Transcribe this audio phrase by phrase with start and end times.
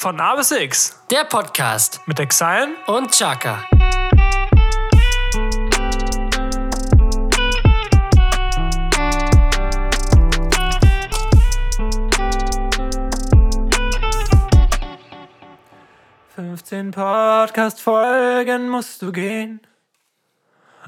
[0.00, 3.68] Von A bis X Der Podcast mit Exile und Chaka.
[16.28, 19.60] Fünfzehn Podcast-Folgen musst du gehen,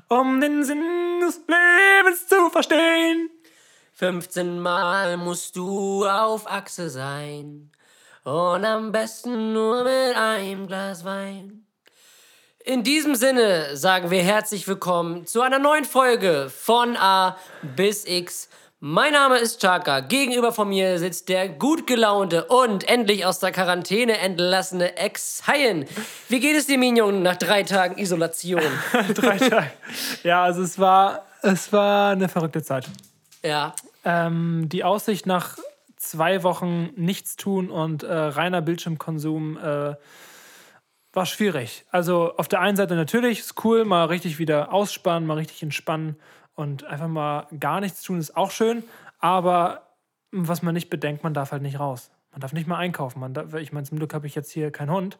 [0.06, 3.28] um den Sinn des Lebens zu verstehen.
[3.94, 7.72] 15 Mal musst du auf Achse sein.
[8.24, 11.64] Und am besten nur mit einem Glas Wein.
[12.62, 18.50] In diesem Sinne sagen wir herzlich willkommen zu einer neuen Folge von A bis X.
[18.78, 20.00] Mein Name ist Chaka.
[20.00, 25.86] Gegenüber von mir sitzt der gut gelaunte und endlich aus der Quarantäne entlassene Ex-Haien.
[26.28, 28.62] Wie geht es dir, Minion, nach drei Tagen Isolation?
[29.14, 29.70] Drei Tage.
[30.22, 32.86] Ja, also es war, es war eine verrückte Zeit.
[33.42, 33.74] ja,
[34.04, 35.58] Ähm, die Aussicht nach
[36.00, 39.94] zwei Wochen nichts tun und äh, reiner Bildschirmkonsum äh,
[41.12, 41.84] war schwierig.
[41.90, 46.16] Also auf der einen Seite natürlich ist cool, mal richtig wieder ausspannen, mal richtig entspannen
[46.54, 48.82] und einfach mal gar nichts tun ist auch schön.
[49.18, 49.88] Aber
[50.32, 52.10] was man nicht bedenkt, man darf halt nicht raus.
[52.30, 53.20] Man darf nicht mal einkaufen.
[53.20, 55.18] Man darf, ich meine, zum Glück habe ich jetzt hier keinen Hund.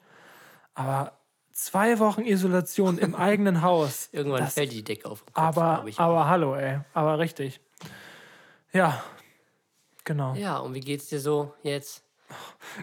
[0.75, 1.13] Aber
[1.53, 4.09] zwei Wochen Isolation im eigenen Haus.
[4.13, 6.79] irgendwann das- fällt die Decke auf Kopf, aber, aber hallo, ey.
[6.95, 7.61] Aber richtig.
[8.73, 9.03] Ja,
[10.05, 10.35] genau.
[10.35, 12.05] Ja, und wie geht's dir so jetzt?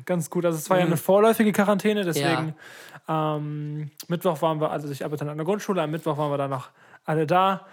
[0.05, 0.45] Ganz gut.
[0.45, 0.91] Also es war ja Mhm.
[0.91, 2.53] eine vorläufige Quarantäne, deswegen
[3.07, 6.49] ähm, Mittwoch waren wir, also ich arbeite an der Grundschule, am Mittwoch waren wir dann
[6.49, 6.69] noch
[7.05, 7.65] alle da.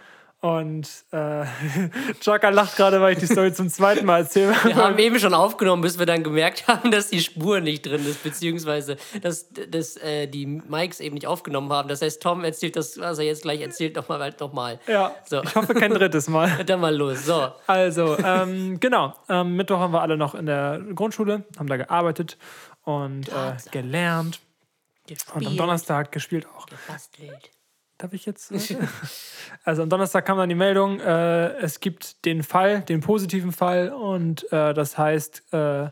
[0.45, 1.47] Und äh,
[2.21, 4.53] Chaka lacht gerade, weil ich die Story zum zweiten Mal erzähle.
[4.65, 8.05] Wir haben eben schon aufgenommen, bis wir dann gemerkt haben, dass die Spur nicht drin
[8.07, 11.89] ist, beziehungsweise dass, dass äh, die Mikes eben nicht aufgenommen haben.
[11.89, 14.79] Das heißt, Tom erzählt das, was er jetzt gleich erzählt, nochmal halt noch mal.
[14.87, 15.43] Ja, So.
[15.43, 16.63] ich hoffe kein drittes Mal.
[16.67, 17.25] Dann mal los.
[17.25, 17.49] So.
[17.67, 19.15] Also, ähm, genau.
[19.31, 22.37] Ähm, Mittwoch haben wir alle noch in der Grundschule, haben da gearbeitet
[22.83, 24.41] und äh, gelernt.
[25.09, 26.67] Und am Gespielt, Donnerstag gespielt auch.
[26.67, 27.51] gebastelt.
[27.99, 28.51] Darf ich jetzt?
[28.51, 28.77] äh?
[29.65, 33.91] also am Donnerstag kam dann die Meldung, äh, es gibt den Fall, den positiven Fall
[33.91, 35.91] und äh, das heißt, äh,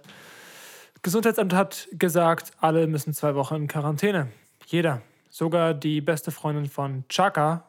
[1.02, 4.28] Gesundheitsamt hat gesagt, alle müssen zwei Wochen in Quarantäne.
[4.66, 5.02] Jeder.
[5.30, 7.64] Sogar die beste Freundin von Chaka.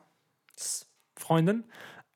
[1.15, 1.63] Freundin.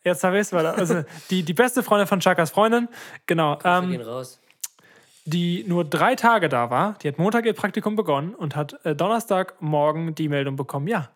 [0.03, 2.87] Jetzt habe ich es, also die, die beste Freundin von Chakas Freundin,
[3.25, 4.39] genau, ähm, gehen raus.
[5.25, 6.97] die nur drei Tage da war.
[7.01, 11.09] Die hat Montag ihr Praktikum begonnen und hat äh, Donnerstagmorgen die Meldung bekommen, ja,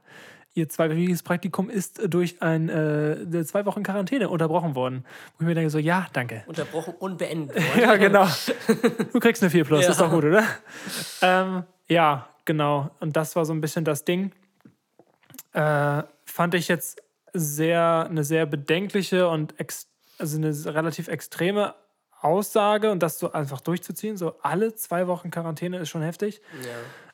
[0.53, 5.05] ihr zweiwöchiges Praktikum ist äh, durch ein, äh, zwei Wochen Quarantäne unterbrochen worden.
[5.37, 6.43] Wo ich mir denke so, ja, danke.
[6.47, 7.57] Unterbrochen und beendet.
[7.79, 8.27] Ja, genau.
[9.13, 9.91] Du kriegst eine 4 Plus, Ja.
[9.91, 10.43] ist doch gut, oder?
[11.21, 12.91] Ähm, ja, genau.
[12.99, 14.31] Und das war so ein bisschen das Ding.
[15.53, 17.01] Äh, fand ich jetzt
[17.33, 19.87] sehr, eine sehr bedenkliche und ex,
[20.17, 21.75] also eine relativ extreme
[22.21, 24.15] Aussage und das so einfach durchzuziehen.
[24.17, 26.41] So alle zwei Wochen Quarantäne ist schon heftig.
[26.61, 26.69] Ja.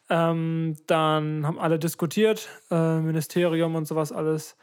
[0.09, 4.55] Ähm, dann haben alle diskutiert, äh, Ministerium und sowas alles.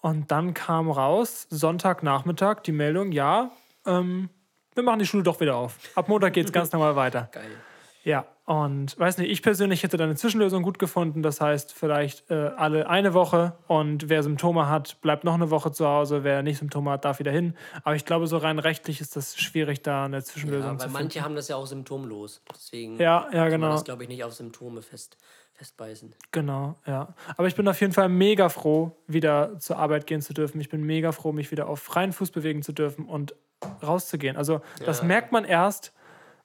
[0.00, 3.50] Und dann kam raus, Sonntagnachmittag, die Meldung, ja,
[3.86, 4.28] ähm,
[4.74, 5.78] wir machen die Schule doch wieder auf.
[5.94, 7.28] Ab Montag geht es ganz normal weiter.
[7.32, 7.50] Geil.
[8.02, 11.22] Ja, und weiß nicht, ich persönlich hätte da eine Zwischenlösung gut gefunden.
[11.22, 15.72] Das heißt, vielleicht äh, alle eine Woche und wer Symptome hat, bleibt noch eine Woche
[15.72, 16.24] zu Hause.
[16.24, 17.56] Wer nicht Symptome hat, darf wieder hin.
[17.84, 20.88] Aber ich glaube, so rein rechtlich ist das schwierig, da eine Zwischenlösung Ja, zu weil
[20.88, 21.02] finden.
[21.04, 22.42] manche haben das ja auch symptomlos.
[22.54, 23.72] Deswegen Ja, ja, kann man genau.
[23.72, 25.16] das, glaube ich, nicht auf Symptome fest,
[25.54, 26.14] festbeißen.
[26.30, 27.14] Genau, ja.
[27.38, 30.60] Aber ich bin auf jeden Fall mega froh, wieder zur Arbeit gehen zu dürfen.
[30.60, 33.34] Ich bin mega froh, mich wieder auf freien Fuß bewegen zu dürfen und
[33.82, 34.36] rauszugehen.
[34.36, 35.04] Also, das Ja.
[35.06, 35.94] merkt man erst,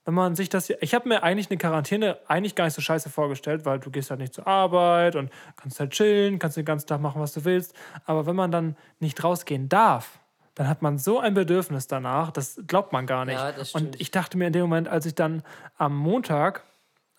[0.09, 0.71] wenn man sich das.
[0.81, 4.09] Ich habe mir eigentlich eine Quarantäne eigentlich gar nicht so scheiße vorgestellt, weil du gehst
[4.09, 7.45] halt nicht zur Arbeit und kannst halt chillen, kannst den ganzen Tag machen, was du
[7.45, 7.75] willst.
[8.05, 10.19] Aber wenn man dann nicht rausgehen darf,
[10.55, 13.37] dann hat man so ein Bedürfnis danach, das glaubt man gar nicht.
[13.37, 15.43] Ja, und ich dachte mir in dem Moment, als ich dann
[15.77, 16.63] am Montag,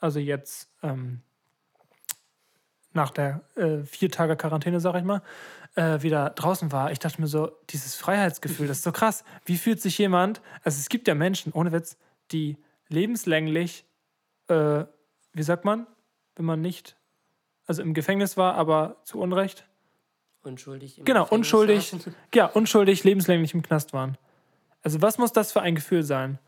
[0.00, 1.22] also jetzt ähm,
[2.92, 5.22] nach der äh, vier Tage Quarantäne, sag ich mal,
[5.76, 9.22] äh, wieder draußen war, ich dachte mir so, dieses Freiheitsgefühl, das ist so krass.
[9.44, 11.96] Wie fühlt sich jemand, also es gibt ja Menschen, ohne Witz,
[12.32, 12.56] die
[12.90, 13.86] lebenslänglich,
[14.48, 14.84] äh,
[15.32, 15.86] wie sagt man,
[16.36, 16.96] wenn man nicht,
[17.66, 19.66] also im Gefängnis war, aber zu Unrecht,
[20.42, 20.98] Unschuldig.
[20.98, 22.14] im genau, Gefängnis unschuldig, saßen.
[22.34, 24.18] ja, unschuldig, lebenslänglich im Knast waren.
[24.82, 26.38] Also was muss das für ein Gefühl sein?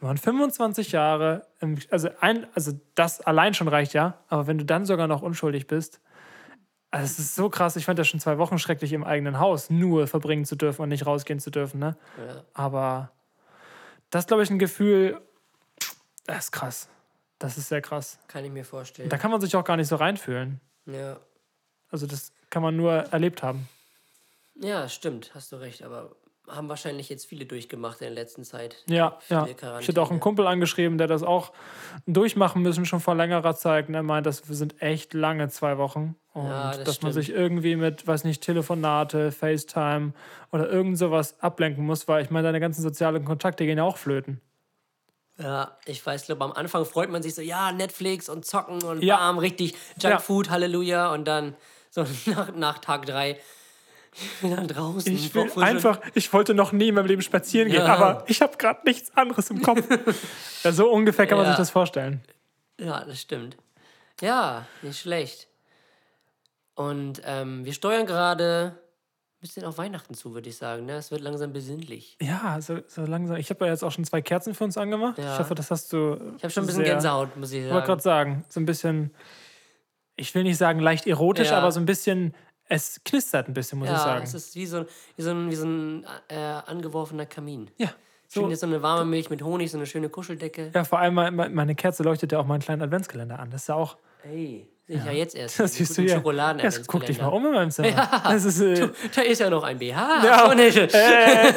[0.00, 4.58] Wenn man 25 Jahre, im, also, ein, also das allein schon reicht ja, aber wenn
[4.58, 6.00] du dann sogar noch unschuldig bist,
[6.90, 9.68] also es ist so krass, ich fand das schon zwei Wochen schrecklich im eigenen Haus
[9.68, 11.96] nur verbringen zu dürfen und nicht rausgehen zu dürfen, ne?
[12.16, 12.44] Ja.
[12.52, 13.10] Aber
[14.10, 15.20] das glaube ich ein Gefühl,
[16.24, 16.88] das ist krass.
[17.38, 18.18] Das ist sehr krass.
[18.28, 19.08] Kann ich mir vorstellen.
[19.08, 20.60] Da kann man sich auch gar nicht so reinfühlen.
[20.86, 21.18] Ja.
[21.90, 23.68] Also das kann man nur erlebt haben.
[24.54, 25.82] ja, stimmt, hast du recht.
[25.82, 26.14] Aber
[26.48, 28.76] haben wahrscheinlich jetzt viele durchgemacht in der letzten Zeit.
[28.86, 29.46] Ja, ja.
[29.80, 30.20] Ich hätte auch einen.
[30.20, 31.52] Kumpel angeschrieben, der das auch
[32.06, 33.88] durchmachen müssen, schon vor längerer Zeit.
[33.88, 36.16] Und er meint, das sind echt lange zwei Wochen.
[36.34, 37.26] Und Ja, das dass man stimmt.
[37.26, 40.12] sich irgendwie mit, weiß nicht, Telefonate, FaceTime
[40.52, 43.96] oder irgend sowas ablenken muss, weil ich meine, deine ganzen sozialen Kontakte gehen ja auch
[43.96, 44.40] flöten.
[45.38, 49.02] Ja, ich weiß, glaube am Anfang freut man sich so, ja, Netflix und zocken und
[49.02, 49.16] Ja.
[49.16, 50.10] bam, richtig Ja.
[50.10, 51.12] Junkfood, Halleluja.
[51.12, 51.56] Und dann
[51.90, 53.40] so nach, nach Tag drei
[54.42, 55.12] wieder draußen.
[55.12, 57.94] Ich will einfach, ich wollte noch nie in meinem Leben spazieren gehen, Ja.
[57.96, 59.82] aber ich habe gerade nichts anderes im Kopf.
[60.62, 61.52] ja, so ungefähr kann man Ja.
[61.52, 62.22] sich das vorstellen.
[62.78, 63.56] Ja, das stimmt.
[64.20, 65.48] Ja, nicht schlecht.
[66.76, 68.78] Und ähm, wir steuern gerade
[69.44, 70.86] bisschen auf Weihnachten zu, würde ich sagen.
[70.86, 70.94] Ne?
[70.94, 72.16] Es wird langsam besinnlich.
[72.20, 73.36] Ja, so, so langsam.
[73.36, 75.18] Ich habe ja jetzt auch schon zwei Kerzen für uns angemacht.
[75.18, 75.34] Ja.
[75.34, 76.14] Ich hoffe, das hast du.
[76.38, 77.86] Ich habe schon ein bisschen sehr- Gänsehaut, muss ich Ich wollte sagen.
[77.86, 79.14] gerade sagen, so ein bisschen,
[80.16, 81.58] ich will nicht sagen leicht erotisch, Ja.
[81.58, 82.34] aber so ein bisschen,
[82.68, 84.24] es knistert ein bisschen, muss ich Ja, sagen.
[84.24, 84.86] es ist wie so,
[85.16, 87.70] wie so ein, wie so ein äh, angeworfener Kamin.
[87.76, 87.88] ja,
[88.32, 90.70] Schön so, jetzt so eine warme Milch mit Honig, so eine schöne Kuscheldecke.
[90.74, 93.50] ja, vor allem me- meine Kerze leuchtet ja auch meinen kleinen Adventskalender an.
[93.50, 95.12] Das ist ja auch, Hey, sehe ich ja.
[95.12, 95.60] jetzt erst.
[95.60, 96.16] das siehst du ja.
[96.16, 98.08] Schokoladen Jetzt guck dich mal um in meinem Zimmer.
[98.24, 100.24] Das ist, äh, Da ist ja noch ein BH.
[100.24, 100.50] Ja.
[100.50, 100.76] Oh, nicht.
[100.76, 101.52] äh,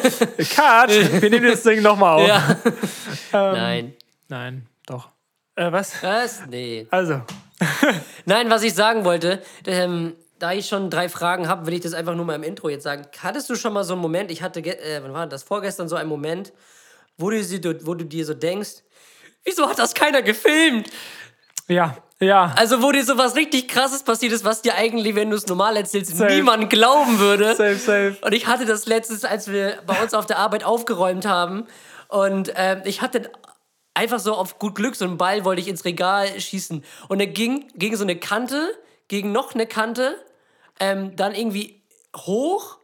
[0.54, 2.28] Kat, wir nehmen das Ding nochmal auf.
[2.28, 2.58] Ja.
[3.34, 3.94] Ähm, Nein.
[4.30, 5.10] Nein, doch.
[5.56, 6.02] Äh, was?
[6.04, 6.44] Was?
[6.48, 6.88] Nee.
[6.92, 7.22] Also,
[8.26, 11.94] Nein, was ich sagen wollte, ähm, da ich schon drei Fragen habe, will ich das
[11.94, 13.08] einfach nur mal im Intro jetzt sagen.
[13.20, 15.96] Hattest du schon mal so einen Moment, ich hatte, äh, wann war das, vorgestern so
[15.96, 16.54] einen Moment,
[17.18, 18.84] wo du, wo du dir so denkst,
[19.44, 20.90] wieso hat das keiner gefilmt?
[21.68, 22.54] ja, ja.
[22.56, 25.46] Also wo dir so was richtig krasses passiert ist, was dir eigentlich, wenn du es
[25.48, 26.34] normal erzählst, Safe.
[26.34, 27.56] niemand glauben würde.
[27.56, 28.18] Safe, safe.
[28.22, 31.68] Und ich hatte das letztens, als wir bei uns auf der Arbeit aufgeräumt haben.
[32.08, 33.30] Und ähm, ich hatte
[33.94, 36.84] einfach so auf gut Glück so einen Ball, wollte ich ins Regal schießen.
[37.08, 38.72] Und er ging gegen so eine Kante,
[39.08, 40.16] gegen noch eine Kante,
[40.80, 41.82] ähm, dann irgendwie
[42.16, 42.78] hoch.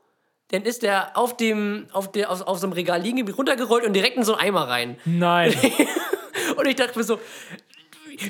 [0.50, 3.94] Dann ist der auf dem, auf, der, auf, auf so einem Regal liegen, runtergerollt und
[3.94, 4.98] direkt in so einen Eimer rein.
[5.06, 5.56] Nein.
[6.56, 7.20] Und ich dachte mir so,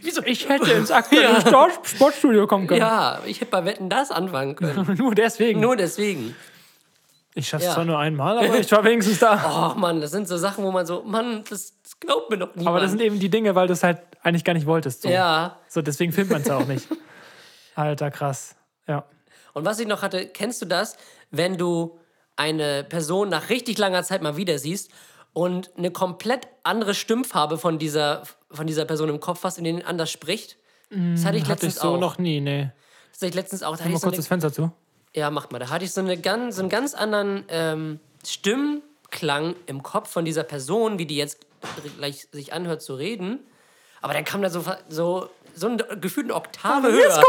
[0.02, 0.22] wieso?
[0.24, 2.82] Ich hätte ins aktuelle Sport Sportstudio kommen können.
[2.82, 4.96] Ja, ich hätte bei Wetten das anfangen können.
[4.98, 5.60] Nur deswegen.
[5.60, 6.36] Nur deswegen.
[7.36, 7.74] ich schaff's Ja.
[7.74, 9.74] zwar nur einmal, aber ich war wenigstens da.
[9.76, 12.56] Oh Mann, das sind so Sachen, wo man so, Mann, das, das glaubt mir doch
[12.56, 12.68] niemand.
[12.68, 15.02] Aber das sind eben die Dinge, weil du es halt eigentlich gar nicht wolltest.
[15.02, 15.58] So, ja.
[15.68, 16.88] so deswegen filmt man es auch nicht.
[17.76, 18.56] Alter, krass.
[18.88, 19.04] Ja.
[19.54, 20.96] Und was ich noch hatte, kennst du das,
[21.32, 21.98] wenn du
[22.36, 24.92] eine Person nach richtig langer Zeit mal wieder siehst
[25.34, 29.82] und eine komplett andere Stimmfarbe von dieser, von dieser Person im Kopf hast, in denen
[29.82, 30.58] anders spricht?
[30.90, 32.00] Das hatte ich Hatte ich letztens so auch.
[32.00, 32.72] noch nie, nee.
[33.12, 33.72] Das hatte ich letztens auch.
[33.76, 34.72] Da hatte Mal ich so kurz das Fenster zu.
[35.16, 35.60] ja, mach mal.
[35.60, 40.24] Da hatte ich so, eine ganz, so einen ganz anderen ähm, Stimmklang im Kopf von
[40.26, 41.40] dieser Person, wie die jetzt
[41.98, 43.40] gleich sich anhört zu reden.
[44.02, 47.24] Aber dann kam da so, so, so ein gefühlt eine Oktave höher.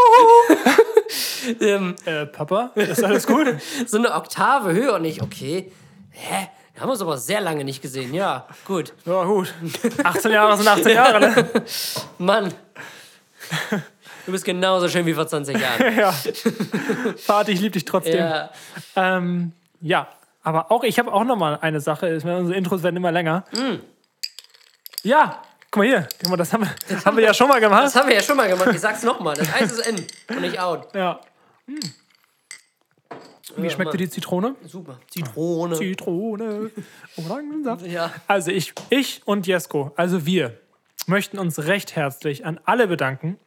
[1.61, 3.47] ähm, Äh, Papa, ist alles gut?
[3.87, 5.73] so eine Oktave höher und ich, okay,
[6.11, 6.49] hä?
[6.75, 8.13] Wir haben uns aber sehr lange nicht gesehen.
[8.13, 8.93] Ja, gut.
[9.07, 9.55] ja, gut.
[10.05, 11.63] 18 Jahre sind 18 Jahre, ne?
[12.19, 12.53] Mann.
[14.27, 15.97] Du bist genauso schön wie vor 20 Jahren.
[15.97, 16.13] Ja.
[17.27, 18.19] Vati, ich liebe dich trotzdem.
[18.19, 18.51] Ja,
[18.97, 20.09] ähm, ja.
[20.43, 22.19] aber auch, ich habe auch noch mal eine Sache.
[22.25, 23.45] Meine, Unsere Intros werden immer länger.
[23.53, 23.77] Mm.
[25.05, 26.09] Ja, guck mal hier.
[26.21, 27.85] Guck mal, das haben wir, haben wir ja schon mal gemacht.
[27.85, 28.71] Das haben wir ja schon mal gemacht.
[28.73, 29.37] Ich sag's nochmal.
[29.37, 30.93] Das Eis ist in und nicht out.
[30.93, 31.21] Ja.
[31.69, 31.79] Hm.
[33.57, 34.55] Wie schmeckt dir die Zitrone?
[34.67, 34.99] Super.
[35.09, 35.77] Zitrone.
[35.77, 36.71] Zitrone,
[37.17, 37.87] Orangensaft.
[37.87, 38.13] Ja.
[38.27, 40.59] Also ich, ich und Jesko, also wir,
[41.07, 43.39] möchten uns recht herzlich an alle bedanken,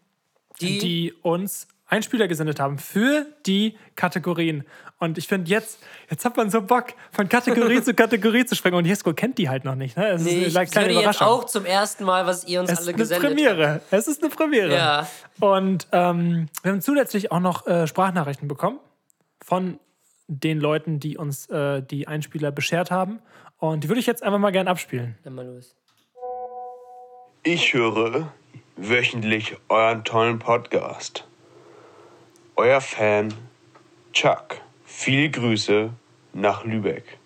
[0.60, 4.66] Die, die uns Einspieler gesendet haben für die Kategorien.
[5.00, 8.76] Und ich finde, jetzt, jetzt hat man so Bock, von Kategorie zu Kategorie zu springen.
[8.76, 9.96] Und Jesko kennt die halt noch nicht.
[9.96, 10.10] Ne?
[10.10, 11.28] Es nee, ist ich eine kleine höre jetzt Überraschung.
[11.28, 13.36] auch zum ersten Mal, was ihr uns es ist alle eine gesendet habt.
[13.36, 13.82] Premiere.
[13.92, 14.76] Es ist eine Premiere.
[14.76, 15.08] Ja.
[15.40, 18.80] Und ähm, wir haben zusätzlich auch noch äh, Sprachnachrichten bekommen
[19.42, 19.80] von
[20.28, 23.20] den Leuten, die uns äh, die Einspieler beschert haben.
[23.58, 25.18] Und die würde ich jetzt einfach mal gern abspielen.
[25.24, 25.76] Dann mal los.
[27.44, 28.32] Ich höre
[28.76, 31.26] wöchentlich euren tollen Podcast.
[32.56, 33.34] Euer Fan
[34.14, 34.58] Chuck.
[34.86, 35.90] Viele Grüße
[36.34, 37.18] nach Lübeck.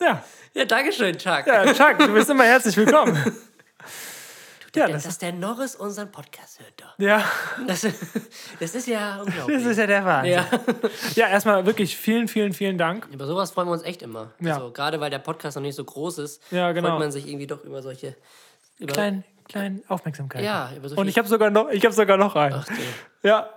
[0.00, 0.22] Ja,
[0.54, 1.46] Ja, Dankeschön, Chuck.
[1.46, 3.16] ja Chuck, du bist immer herzlich willkommen.
[4.74, 6.72] Ja, dass, das, der Norris unseren Podcast hört.
[6.80, 6.98] Doch.
[6.98, 7.22] ja,
[7.66, 7.82] Das,
[8.60, 9.58] das ist ja unglaublich.
[9.58, 10.32] das ist ja der Wahnsinn.
[10.32, 10.46] ja.
[11.14, 13.06] Ja, erstmal wirklich vielen, vielen, vielen Dank.
[13.12, 14.30] Über sowas freuen wir uns echt immer.
[14.40, 14.54] Ja.
[14.54, 16.88] Also, gerade weil der Podcast noch nicht so groß ist, Ja, genau.
[16.90, 18.16] freut man sich irgendwie doch über solche.
[18.78, 20.42] Über, Klein, klein Aufmerksamkeit.
[20.42, 22.54] Ja, über so Und ich habe sogar noch, ich habe sogar noch einen.
[22.56, 23.28] Ach, du.
[23.28, 23.50] Ja,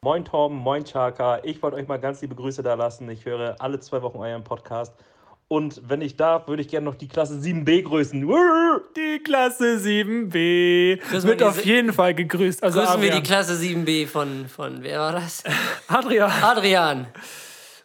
[0.00, 1.40] Moin Torben, moin Chaka.
[1.44, 3.08] Ich wollte euch mal ganz liebe Grüße da lassen.
[3.08, 4.92] Ich höre alle zwei Wochen euren Podcast.
[5.48, 8.20] Und wenn ich darf, würde ich gerne noch die Klasse 7b grüßen.
[8.96, 12.62] Die Klasse 7b Grüßen wird wir auf jeden Fall gegrüßt.
[12.62, 13.22] Also Grüßen wir die Adrian.
[13.22, 15.44] Klasse 7b von, von wer war das?
[15.88, 16.32] Adrian.
[16.42, 17.06] Adrian.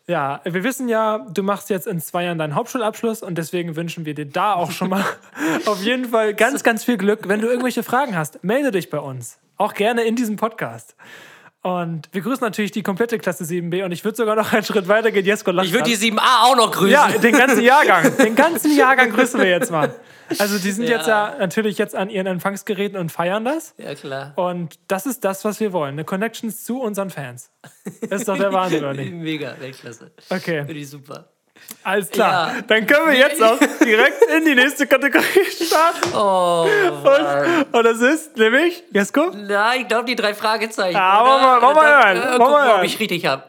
[0.07, 4.05] Ja, wir wissen ja, du machst jetzt in zwei Jahren deinen Hauptschulabschluss und deswegen wünschen
[4.05, 5.05] wir dir da auch schon mal
[5.67, 7.27] auf jeden Fall ganz, ganz viel Glück.
[7.27, 9.37] Wenn du irgendwelche Fragen hast, melde dich bei uns.
[9.57, 10.95] Auch gerne in diesem Podcast.
[11.61, 14.87] Und wir grüßen natürlich die komplette Klasse 7b und ich würde sogar noch einen Schritt
[14.87, 15.25] weiter gehen.
[15.25, 16.89] Jesko lacht Ich würde die 7a auch noch grüßen.
[16.89, 18.15] Ja, den ganzen Jahrgang.
[18.23, 19.93] Den ganzen Jahrgang grüßen wir jetzt mal.
[20.37, 20.97] Also die sind Ja.
[20.97, 23.73] jetzt ja natürlich jetzt an ihren Empfangsgeräten und feiern das.
[23.77, 24.33] Ja, klar.
[24.37, 25.95] Und das ist das, was wir wollen.
[25.95, 27.51] Eine Connections zu unseren Fans.
[28.09, 29.11] Das ist doch der Wahnsinn, oder nicht?
[29.11, 30.11] Mega, Weltklasse.
[30.29, 31.29] Okay, Finde ich super.
[31.83, 32.55] Alles klar.
[32.55, 32.61] Ja.
[32.67, 35.23] Dann können wir jetzt auch direkt in die nächste Kategorie
[35.65, 36.13] starten.
[36.15, 36.67] Oh,
[37.03, 39.31] Und, und das ist nämlich, Jesko?
[39.35, 40.95] na, ich glaube, die drei Fragezeichen.
[40.97, 43.43] Ja, wollen wir- wollen wir hören, Äh, wollen gucken wir wir, ob ich richtig habe.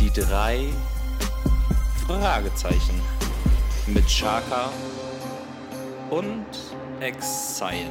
[0.00, 0.66] Die drei
[2.06, 3.00] Fragezeichen
[3.86, 4.70] mit Chaka
[6.10, 6.44] und
[7.00, 7.90] Exile.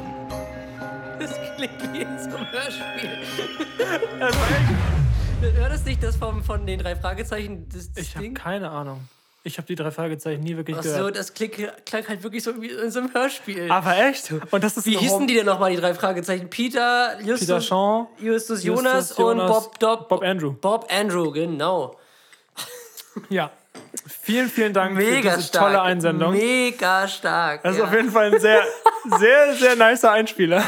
[1.20, 3.17] Das klingt wie in so einem Hörspiel.
[5.52, 7.68] Hör das nicht, das vom, von den drei Fragezeichen?
[7.68, 9.02] Das, das Ich habe keine Ahnung.
[9.44, 11.18] Ich habe die drei Fragezeichen nie wirklich Ach so, gehört.
[11.18, 13.70] das klingt, klang halt wirklich so wie in so einem Hörspiel.
[13.70, 14.34] Aber echt?
[14.52, 16.50] Und das ist Wie hießen die denn nochmal, die drei Fragezeichen?
[16.50, 20.54] Peter, Justus, Peter Shaw, Justus Justus Jonas, und Jonas, Bob, Dob, Bob Andrew.
[20.54, 22.00] Bob Andrew, genau.
[23.30, 23.52] Ja.
[24.22, 25.66] Vielen, vielen Dank Mega für diese stark.
[25.66, 26.32] tolle Einsendung.
[26.32, 27.64] Mega stark.
[27.64, 27.86] Das ist ja.
[27.86, 28.64] auf jeden Fall ein sehr,
[29.20, 30.64] sehr, sehr nicer Einspieler.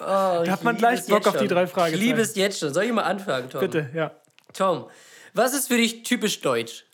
[0.00, 0.04] Oh,
[0.44, 2.02] Da hat man ich gleich Bock auf die drei Fragezeichen.
[2.02, 2.72] Ich liebe es jetzt schon.
[2.74, 3.60] Soll ich mal anfangen, Tom?
[3.60, 4.10] Bitte, ja.
[4.52, 4.88] Tom,
[5.34, 6.84] was ist für dich typisch deutsch?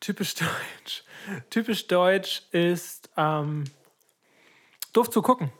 [0.00, 1.04] Typisch deutsch.
[1.50, 3.64] Typisch deutsch ist ähm,
[4.92, 5.50] doof zu gucken.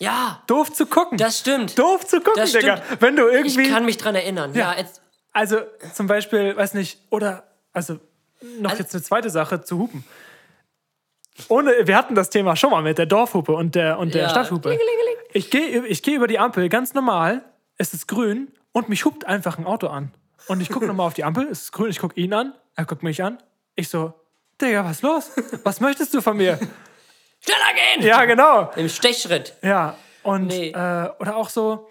[0.00, 1.18] Ja, Doof zu gucken.
[1.18, 1.76] das stimmt.
[1.76, 2.76] doof zu gucken, Das Digga.
[2.84, 3.02] stimmt.
[3.02, 3.68] Wenn du Ich irgendwie.
[3.70, 4.54] kann mich dran erinnern.
[4.54, 5.02] Ja, jetzt,
[5.32, 5.58] also
[5.92, 7.98] zum Beispiel, weiß nicht, oder also
[8.60, 10.04] noch Also- jetzt eine zweite Sache zu hupen.
[11.48, 14.28] Ohne, wir hatten das Thema schon mal mit der Dorfhupe und der, und der Ja.
[14.28, 14.76] Stadthupe.
[15.32, 17.42] Ich gehe ich geh über die Ampel ganz normal,
[17.76, 20.12] es ist grün und mich hupt einfach ein Auto an.
[20.48, 22.84] Und ich gucke nochmal auf die Ampel, es ist grün, ich gucke ihn an, er
[22.86, 23.38] guckt mich an.
[23.76, 24.14] Ich so,
[24.60, 25.30] Digga, was ist los?
[25.64, 26.58] Was möchtest du von mir?
[27.40, 28.06] schneller gehen!
[28.06, 28.70] Ja, genau.
[28.76, 29.54] Im Stechschritt.
[29.62, 29.96] Ja.
[30.24, 30.70] Und Nee.
[30.70, 31.88] äh, oder auch so,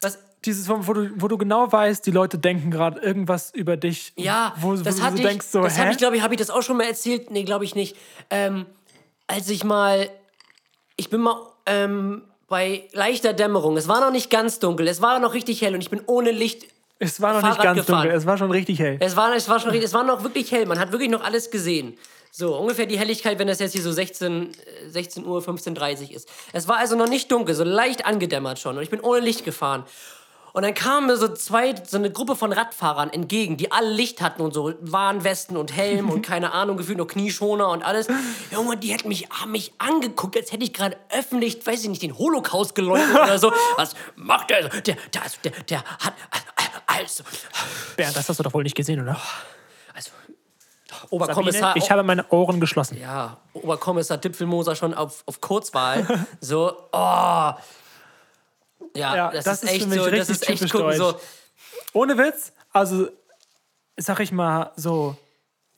[0.00, 0.18] Was?
[0.44, 4.12] dieses, wo, wo, du, wo du genau weißt, die Leute denken gerade irgendwas über dich.
[4.16, 6.22] Ja, wo, wo das du hatte so ich, denkst, so, das habe ich, glaube ich,
[6.22, 7.30] habe ich das auch schon mal erzählt?
[7.30, 7.96] Nee, glaube ich nicht.
[8.30, 8.66] Ähm,
[9.30, 10.10] als ich mal,
[10.96, 15.18] ich bin mal ähm, bei leichter Dämmerung, es war noch nicht ganz dunkel, es war
[15.20, 16.66] noch richtig hell und ich bin ohne Licht,
[16.98, 18.02] es war noch nicht Fahrrad ganz gefahren.
[18.02, 18.98] dunkel, es war schon richtig hell.
[19.00, 21.50] es war, es war schon, es war noch wirklich hell, man hat wirklich noch alles
[21.50, 21.96] gesehen.
[22.32, 24.50] So, ungefähr die Helligkeit, wenn das jetzt hier so 16,
[24.86, 26.28] äh, 16 Uhr, 15.30 Uhr ist.
[26.52, 29.44] Es war also noch nicht dunkel, so leicht angedämmert schon und ich bin ohne Licht
[29.44, 29.84] gefahren.
[30.52, 34.20] Und dann kamen mir so zwei, so eine Gruppe von Radfahrern entgegen, die alle Licht
[34.20, 38.08] hatten und so Warnwesten und Helm und keine Ahnung, gefühlt noch Knieschoner und alles.
[38.50, 42.02] Junge, die hätten mich, haben mich angeguckt, als hätte ich gerade öffentlich, weiß ich nicht,
[42.02, 43.52] den Holocaust geleugnet oder so.
[43.76, 44.68] Was macht der?
[44.68, 46.14] Der, der, der, der hat,
[46.86, 47.24] also,
[47.96, 49.16] Bernd, das hast du doch wohl nicht gesehen, oder?
[49.94, 50.10] also,
[51.10, 51.76] Oberkommissar.
[51.76, 52.98] ich habe meine Ohren geschlossen.
[53.00, 56.26] ja, Oberkommissar Dipfelmoser schon auf, auf Kurzwahl.
[56.40, 57.52] so, oh.
[58.94, 61.18] Ja, Ja, das, das ist echt so, das ist echt gucken, so.
[61.92, 63.08] Ohne Witz, also
[63.96, 65.16] sag ich mal so,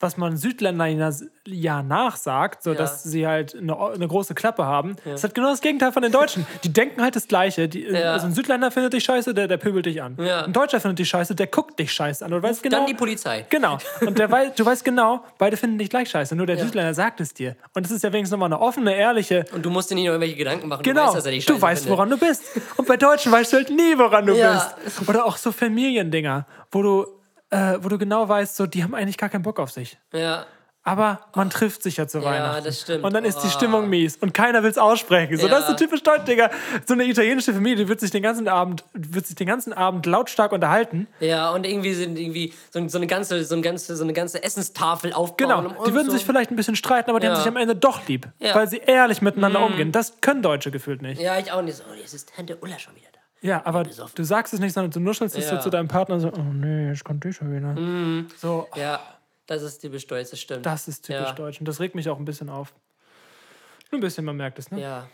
[0.03, 2.75] was man Südländern ja nachsagt, so Ja.
[2.77, 6.11] dass sie halt eine, eine große Klappe haben, ist halt genau das Gegenteil von den
[6.11, 6.45] Deutschen.
[6.63, 7.67] Die denken halt das Gleiche.
[7.67, 8.13] Die, Ja.
[8.13, 10.17] Also ein Südländer findet dich scheiße, der, der pöbelt dich an.
[10.19, 10.43] Ja.
[10.43, 12.31] Ein Deutscher findet dich scheiße, der guckt dich scheiße an.
[12.33, 13.45] Und du weißt genau, Dann die Polizei.
[13.49, 13.77] Genau.
[14.05, 16.35] Und der du weißt genau, beide finden dich gleich scheiße.
[16.35, 17.55] Nur der Südländer sagt es dir.
[17.73, 19.45] Und das ist ja wenigstens nochmal eine offene, ehrliche.
[19.53, 20.83] Und du musst dir nicht noch irgendwelche Gedanken machen.
[20.83, 21.01] Genau.
[21.01, 21.97] Du weißt, dass er dich Du scheiße weißt, findet.
[21.97, 22.43] woran du bist.
[22.77, 24.73] Und bei Deutschen weißt du halt nie, woran du Ja.
[24.83, 25.07] bist.
[25.09, 27.05] Oder auch so Familiendinger, wo du,
[27.53, 29.97] äh, wo du genau weißt, so, die haben eigentlich gar keinen Bock auf sich.
[30.13, 30.45] Ja.
[30.85, 32.65] Aber man trifft sich ja zu Weihnachten.
[32.65, 33.05] das stimmt.
[33.05, 33.51] Und dann ist die Oh.
[33.51, 35.37] Stimmung mies und keiner will es aussprechen.
[35.37, 35.51] So, Ja.
[35.53, 36.49] das ist so typisch deutsch, Digga.
[36.85, 40.51] So eine italienische Familie wird sich den ganzen Abend, wird sich den ganzen Abend lautstark
[40.51, 41.07] unterhalten.
[41.21, 44.43] Ja, und irgendwie sind irgendwie so, so eine ganze, so eine ganze, so eine ganze
[44.43, 45.37] Essenstafel aufbauen.
[45.37, 45.85] Genau.
[45.85, 46.17] Die würden so.
[46.17, 47.31] sich vielleicht ein bisschen streiten, aber die Ja.
[47.31, 48.27] haben sich am Ende doch lieb.
[48.39, 48.53] Ja.
[48.53, 49.93] Weil sie ehrlich miteinander umgehen.
[49.93, 51.21] Das können Deutsche gefühlt nicht.
[51.21, 51.77] Ja, ich auch nicht.
[51.77, 53.07] So, oh, jetzt ist Tante Ulla schon wieder.
[53.43, 55.61] Ja, aber du sagst es nicht, sondern du nuschelst es so Ja.
[55.61, 58.27] zu deinem Partner so, oh nee, ich konnte dich schon wieder.
[58.37, 59.01] So, Ja,
[59.45, 60.65] das ist typisch deutsch, das stimmt.
[60.65, 61.33] das ist typisch Ja.
[61.33, 62.73] deutsch und das regt mich auch ein bisschen auf.
[63.91, 64.79] Nur ein bisschen, man merkt es, ne?
[64.81, 65.09] Ja.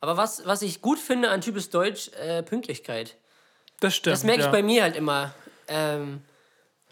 [0.00, 3.16] Aber was, was ich gut finde an typisch deutsch, äh, Pünktlichkeit.
[3.80, 4.12] Das stimmt.
[4.14, 4.52] Das merke ich ja.
[4.52, 5.32] bei mir halt immer
[5.68, 6.22] ähm,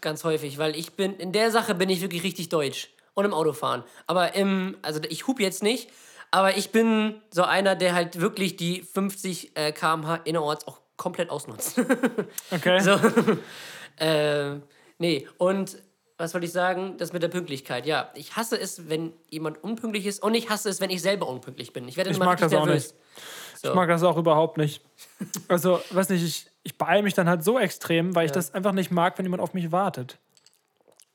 [0.01, 2.89] ganz häufig, weil ich bin, in der Sache bin ich wirklich richtig deutsch.
[3.13, 3.83] Und im Autofahren.
[4.05, 5.89] Aber im, also ich hub jetzt nicht,
[6.31, 11.29] aber ich bin so einer, der halt wirklich die 50 äh, km/h innerorts auch komplett
[11.29, 11.79] ausnutzt.
[12.51, 12.79] Okay.
[12.79, 12.99] so.
[13.99, 14.63] ähm,
[14.97, 15.77] nee, und
[16.17, 16.97] was wollte ich sagen?
[16.97, 17.85] Das mit der Pünktlichkeit.
[17.85, 21.27] Ja, ich hasse es, wenn jemand unpünktlich ist und ich hasse es, wenn ich selber
[21.27, 21.87] unpünktlich bin.
[21.87, 22.95] Ich werde Ich immer mag das auch nervös.
[23.61, 23.69] So.
[23.69, 24.81] Ich mag das auch überhaupt nicht.
[25.47, 28.73] Also, weiß nicht, ich, ich beeile mich dann halt so extrem, weil ich das einfach
[28.73, 30.17] nicht mag, wenn jemand auf mich wartet.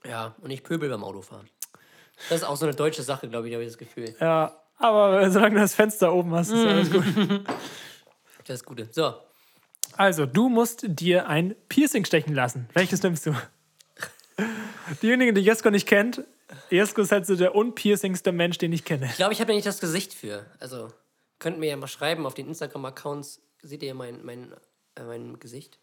[0.04, 1.48] Ja, und ich pöbel beim Autofahren.
[2.28, 4.14] Das ist auch so eine deutsche Sache, glaube ich, habe ich das Gefühl.
[4.20, 7.04] Ja, aber solange du das Fenster oben hast, ist alles gut.
[8.44, 8.88] Das ist Gute.
[8.90, 9.14] So,
[9.96, 12.68] Also, du musst dir ein Piercing stechen lassen.
[12.74, 13.34] Welches nimmst du?
[15.02, 16.24] Diejenigen, die Jesko nicht kennt,
[16.70, 19.06] Jesko ist halt so der unpiercingste Mensch, den ich kenne.
[19.06, 20.44] ich glaube, ich habe ja nicht das Gesicht für.
[20.58, 20.88] Also,
[21.38, 24.52] könnt mir ja mal schreiben auf den Instagram-Accounts, seht ihr ja mein, mein,
[24.96, 25.78] äh, mein Gesicht.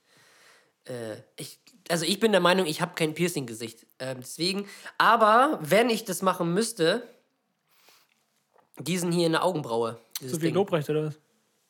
[0.85, 3.85] Äh, ich, also, ich bin der Meinung, ich habe kein Piercing-Gesicht.
[3.99, 7.07] Ähm, deswegen, aber wenn ich das machen müsste,
[8.79, 9.97] diesen hier in der Augenbraue.
[10.21, 10.55] So wie Ding.
[10.55, 11.19] Lobrecht oder was?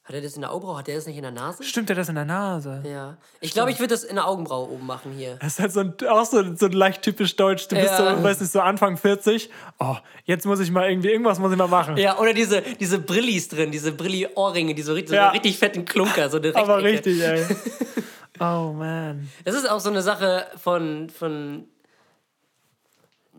[0.03, 0.77] Hat er das in der Augenbraue?
[0.79, 1.63] Hat er das nicht in der Nase?
[1.63, 2.81] Stimmt, der hat das in der Nase.
[2.83, 3.17] Ja.
[3.41, 5.35] Ich glaube, ich würde das in der Augenbraue oben machen hier.
[5.39, 7.67] Das ist halt so ein, auch so, so leicht typisch deutsch.
[7.67, 8.15] Du bist Ja.
[8.17, 9.51] so, weiß nicht, so Anfang 40.
[9.79, 11.95] Oh, jetzt muss ich mal irgendwie, irgendwas muss ich mal machen.
[11.97, 15.29] Ja, oder diese, diese Brillis drin, diese Brilli-Ohrringe, die so, richtig- so Ja.
[15.29, 17.45] richtig fetten Klunker, so eine Aber richtig, ey.
[18.39, 19.29] Oh, man.
[19.45, 21.65] Das ist auch so eine Sache von, von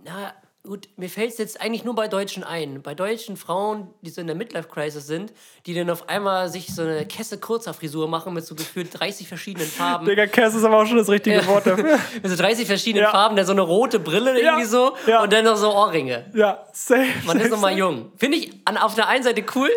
[0.05, 2.83] na gut, mir fällt es jetzt eigentlich nur bei Deutschen ein.
[2.83, 5.33] Bei deutschen Frauen, die so in der Midlife-Crisis sind,
[5.67, 10.07] die dann auf einmal sich so eine Kesse-Kurzer-Frisur machen mit so gefühlt 30 verschiedenen Farben.
[10.07, 11.99] Digga, Cass ist aber auch schon das richtige Wort dafür.
[12.23, 13.11] Mit so 30 verschiedenen Ja.
[13.11, 15.23] Farben, dann so eine rote Brille irgendwie so ja.
[15.23, 16.31] und dann noch so Ohrringe.
[16.35, 17.07] Ja, safe.
[17.25, 17.79] Man safe, ist noch mal safe.
[17.81, 18.13] jung.
[18.17, 19.71] Finde ich an, auf der einen Seite cool,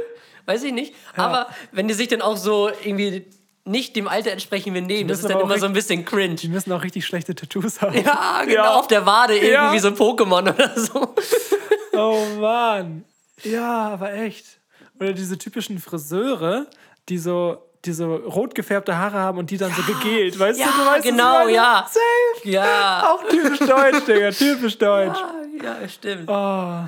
[0.46, 0.94] weiß ich nicht.
[1.16, 3.26] Aber wenn die sich dann auch so irgendwie
[3.66, 6.36] nicht dem Alter entsprechend benehmen, das müssen ist dann immer so ein bisschen Die cringe.
[6.50, 7.96] müssen auch richtig schlechte Tattoos haben.
[8.04, 8.74] Ja, genau, Ja.
[8.76, 9.80] auf der Wade irgendwie Ja.
[9.80, 11.16] so ein Pokémon oder so.
[11.96, 13.06] Oh Mann.
[13.44, 14.46] Ja, aber echt.
[15.00, 16.66] Oder diese typischen Friseure,
[17.08, 20.40] die so, die so rot gefärbte Haare haben und die dann so gegelt.
[20.40, 21.88] Weißt Ja, du, du weißt, genau, ja.
[21.88, 22.50] Safe.
[22.50, 23.08] Ja.
[23.14, 24.32] Auch typisch deutsch, Digga.
[24.32, 25.20] Typisch deutsch.
[25.20, 26.28] Ah, Ja, stimmt.
[26.28, 26.86] Oh,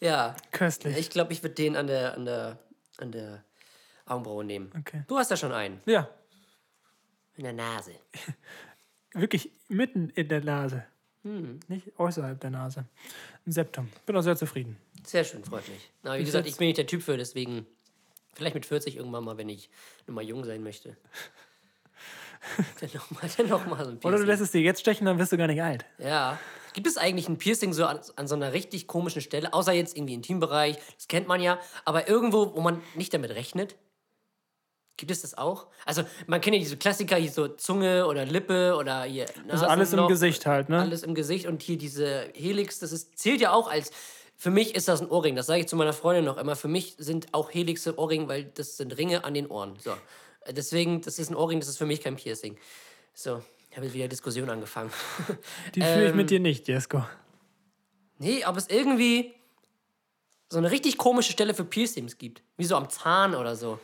[0.00, 0.96] Ja, köstlich.
[0.98, 2.58] ich glaube, ich würde den an der, an der,
[2.98, 3.44] an der
[4.06, 4.72] Augenbraue nehmen.
[4.78, 5.02] Okay.
[5.08, 5.80] Du hast ja schon einen.
[5.86, 6.08] Ja,
[7.36, 7.92] In der Nase.
[9.12, 10.84] wirklich mitten in der Nase.
[11.22, 11.58] Hm.
[11.68, 12.86] Nicht außerhalb der Nase.
[13.46, 13.88] Ein Septum.
[14.06, 14.76] Bin auch sehr zufrieden.
[15.04, 15.90] Sehr schön, freut mich.
[16.02, 17.66] Na, wie gesagt, ich bin nicht der Typ für, deswegen
[18.34, 19.70] vielleicht mit 40 irgendwann mal, wenn ich
[20.06, 20.96] nur mal jung sein möchte.
[22.80, 24.26] dann nochmal dann noch mal so ein Oder du Piercing.
[24.26, 25.84] lässt es dir jetzt stechen, dann wirst du gar nicht alt.
[25.98, 26.38] Ja.
[26.74, 29.96] Gibt es eigentlich ein Piercing so an, an so einer richtig komischen Stelle, außer jetzt
[29.96, 33.74] irgendwie im Intimbereich, das kennt man ja, aber irgendwo, wo man nicht damit rechnet?
[34.96, 35.66] Gibt es das auch?
[35.84, 39.26] Also, man kennt ja diese Klassiker, hier so Zunge oder Lippe oder hier.
[39.48, 40.80] Also alles im Gesicht halt, ne?
[40.80, 43.90] Alles im Gesicht und hier diese Helix, das ist, zählt ja auch als.
[44.38, 46.56] Für mich ist das ein Ohrring, das sage ich zu meiner Freundin noch immer.
[46.56, 49.76] Für mich sind auch Helixe Ohrringe, weil das sind Ringe an den Ohren.
[49.78, 49.92] So.
[50.50, 52.58] Deswegen, das ist ein Ohrring, das ist für mich kein Piercing.
[53.14, 54.90] So, ich habe jetzt wieder Diskussion angefangen.
[55.74, 57.04] Die fühle ich Ähm, mit dir nicht, Jesko.
[58.18, 59.34] Nee, aber es irgendwie
[60.50, 62.42] so eine richtig komische Stelle für Piercings gibt.
[62.58, 63.78] Wie so am Zahn oder so.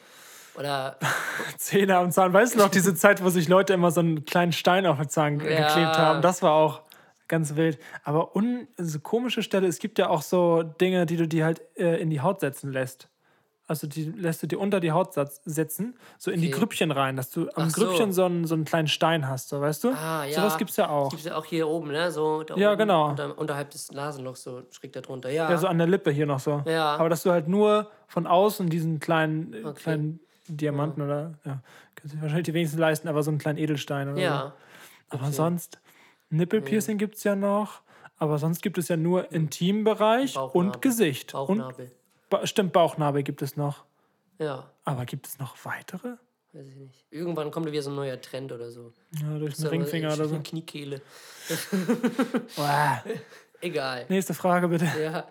[0.59, 0.99] Oder
[1.59, 2.33] Zähne am Zahn.
[2.33, 5.09] Weißt du noch, diese Zeit, wo sich Leute immer so einen kleinen Stein auf den
[5.09, 5.47] Zahn Ja.
[5.67, 6.23] geklebt haben?
[6.23, 6.83] Das war auch
[7.29, 7.79] ganz wild.
[8.05, 11.63] Aber un so komische Stelle, es gibt ja auch so Dinge, die du dir halt
[11.77, 13.09] äh, in die Haut setzen lässt.
[13.67, 16.59] Also die lässt du dir unter die Haut setzen, so in die Okay.
[16.59, 17.87] Grüppchen rein, dass du am Ach so.
[17.87, 19.93] Grüppchen so einen, so einen kleinen Stein hast, so weißt du?
[19.93, 20.41] Ah, ja.
[20.41, 21.09] Sowas gibt's ja auch.
[21.09, 22.11] Gibt es ja auch hier oben, ne?
[22.11, 23.11] So da Ja, oben, genau.
[23.11, 25.31] Unter, unterhalb des Nasenlochs, so schräg da drunter.
[25.31, 25.49] Ja.
[25.49, 26.63] Ja, so an der Lippe hier noch so.
[26.67, 26.97] Ja.
[26.97, 29.81] Aber dass du halt nur von außen diesen kleinen, äh, Okay.
[29.81, 31.61] kleinen Diamanten oder, ja,
[31.95, 34.23] können sich wahrscheinlich die wenigsten leisten, aber so einen kleinen Edelstein oder so.
[34.23, 34.55] ja.
[35.09, 35.79] Aber sonst,
[36.31, 37.83] Nippelpiercing gibt es ja noch.
[38.17, 40.69] Aber sonst gibt es ja nur Intimbereich Bauchnabel.
[40.71, 41.33] und Gesicht.
[41.33, 41.87] Bauchnabel.
[41.87, 41.93] Und,
[42.31, 43.85] ba stimmt, Bauchnabel gibt es noch.
[44.39, 46.17] Ja, Aber gibt es noch weitere?
[46.55, 47.05] weiß ich nicht.
[47.11, 48.93] Irgendwann kommt wieder so ein neuer Trend oder so.
[49.21, 50.39] Ja, durch den So, Ringfinger oder so.
[50.43, 51.01] Kniekehle.
[53.61, 54.07] Egal.
[54.09, 54.87] Nächste Frage bitte.
[55.01, 55.27] Ja.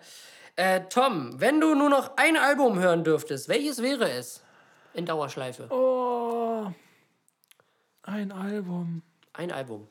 [0.56, 4.42] Äh, Tom, wenn du nur noch ein Album hören dürftest, welches wäre es?
[4.94, 5.68] In Dauerschleife.
[5.70, 6.66] Oh,
[8.02, 9.02] ein Album.
[9.32, 9.88] Ein Album.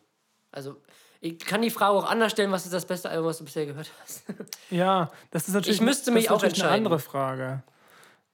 [0.51, 0.75] Also,
[1.21, 3.65] ich kann die Frage auch anders stellen, was ist das beste Album, was du bisher
[3.65, 4.23] gehört hast?
[4.69, 6.85] Ja, das ist natürlich, Ich müsste mich auch natürlich eine entscheiden.
[6.85, 7.63] andere Frage.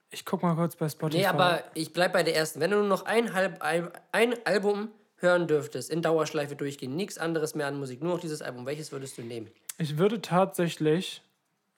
[0.10, 1.22] Ich guck mal kurz bei Spotify.
[1.22, 2.60] nee, aber ich bleib bei der ersten.
[2.60, 7.56] Wenn du nur noch ein, Halb, ein, Album hören dürftest, in Dauerschleife durchgehen, nichts anderes
[7.56, 9.50] mehr an Musik, nur noch dieses Album, welches würdest du nehmen?
[9.78, 11.24] Ich würde tatsächlich.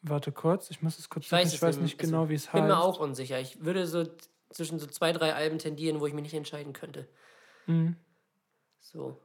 [0.02, 1.26] Warte kurz, ich muss es kurz.
[1.26, 2.68] Ich weiß, ich weiß nicht genau, wie es bin heißt.
[2.70, 3.40] mir auch unsicher.
[3.40, 4.06] Ich würde so
[4.50, 7.08] zwischen so zwei, drei Alben tendieren, wo ich mich nicht entscheiden könnte.
[7.68, 7.96] Mhm.
[8.80, 9.20] So.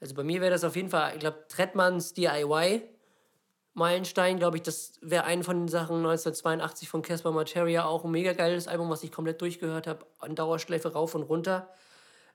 [0.00, 2.82] Also bei mir wäre das auf jeden Fall, ich glaube, Trettmanns DIY
[3.74, 8.10] Meilenstein, glaube ich, das wäre eine von den Sachen 1982 von Casper Materia, auch ein
[8.10, 11.70] mega geiles Album, was ich komplett durchgehört habe, an Dauerschleife rauf und runter.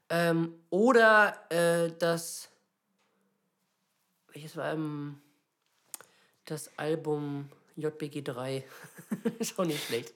[0.09, 2.49] Ähm, oder äh, das.
[4.33, 5.21] Welches war ähm,
[6.45, 8.63] das Album JBG 3?
[9.39, 10.13] ist auch nicht schlecht.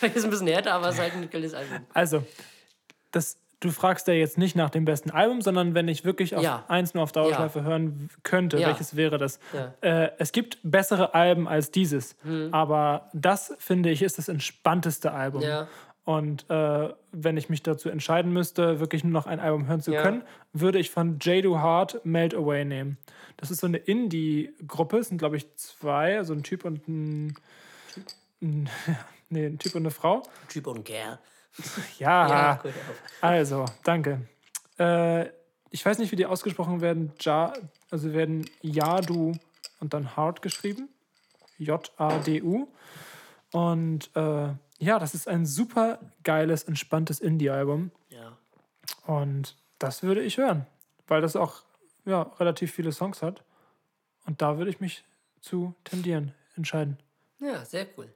[0.00, 1.78] War jetzt ein bisschen härter, aber es ist halt ein geiles Album.
[1.92, 2.24] Also,
[3.12, 6.42] das, du fragst ja jetzt nicht nach dem besten Album, sondern wenn ich wirklich auf
[6.42, 6.64] Ja.
[6.68, 8.68] eins nur auf Dauerschleife hören könnte, Ja.
[8.68, 9.38] welches wäre das?
[9.52, 9.74] Ja.
[9.82, 12.16] Äh, es gibt bessere Alben als dieses,
[12.50, 15.42] aber das finde ich ist das entspannteste Album.
[16.04, 19.92] Und äh, wenn ich mich dazu entscheiden müsste, wirklich nur noch ein Album hören zu
[19.92, 20.02] Ja.
[20.02, 21.58] können, würde ich von J.Do.
[21.60, 22.98] Hart Melt Away nehmen.
[23.38, 27.34] Das ist so eine Indie-Gruppe, es sind glaube ich zwei, also ein Typ und ein,
[28.42, 28.68] ein
[29.30, 30.22] nee, ein Typ und eine Frau.
[30.48, 31.18] Typ und Girl.
[31.98, 32.72] Ja, Ja, gut.
[33.22, 34.20] also, danke.
[34.78, 35.28] Äh,
[35.70, 37.12] ich weiß nicht, wie die ausgesprochen werden.
[37.20, 37.52] Ja,
[37.90, 39.32] also werden Yadu
[39.80, 40.88] und dann Hart geschrieben.
[41.58, 42.68] J-A-D-U.
[43.52, 44.48] Und äh,
[44.84, 47.90] ja, das ist ein super geiles, entspanntes Indie-Album.
[48.10, 48.36] Ja.
[49.06, 50.66] Und das würde ich hören,
[51.06, 51.62] weil das auch
[52.04, 53.42] ja, relativ viele Songs hat.
[54.26, 55.04] Und da würde ich mich
[55.40, 56.98] zu tendieren, entscheiden.
[57.40, 58.12] ja, sehr cool.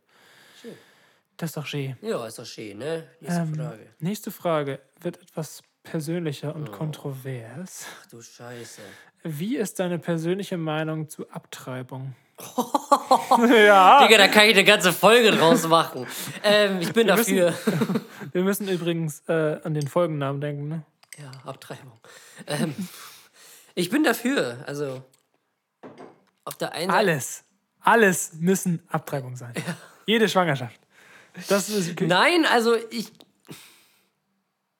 [1.36, 1.96] Das ist doch schön.
[2.00, 3.06] Ja, ist doch schön, ne?
[3.20, 3.86] Nächste Ähm, Frage.
[4.00, 6.58] Nächste Frage wird etwas persönlicher Oh.
[6.58, 7.86] und kontrovers.
[8.02, 8.82] Ach du Scheiße.
[9.22, 12.16] Wie ist deine persönliche Meinung zu Abtreibung?
[13.48, 16.06] ja, Digga, da kann ich eine ganze Folge draus machen.
[16.42, 17.54] ähm, ich bin dafür.
[18.32, 20.68] wir müssen übrigens äh, an den Folgennamen denken.
[20.68, 20.82] Ne?
[21.18, 21.98] Ja, Abtreibung.
[22.46, 22.74] Ähm,
[23.74, 24.58] ich bin dafür.
[24.66, 25.02] Also,
[26.44, 26.98] auf der einen Seite.
[26.98, 27.44] Alles,
[27.80, 29.54] alles müssen Abtreibung sein.
[30.06, 30.80] Jede Schwangerschaft.
[31.48, 32.06] Das ist okay.
[32.06, 33.12] Nein, also ich.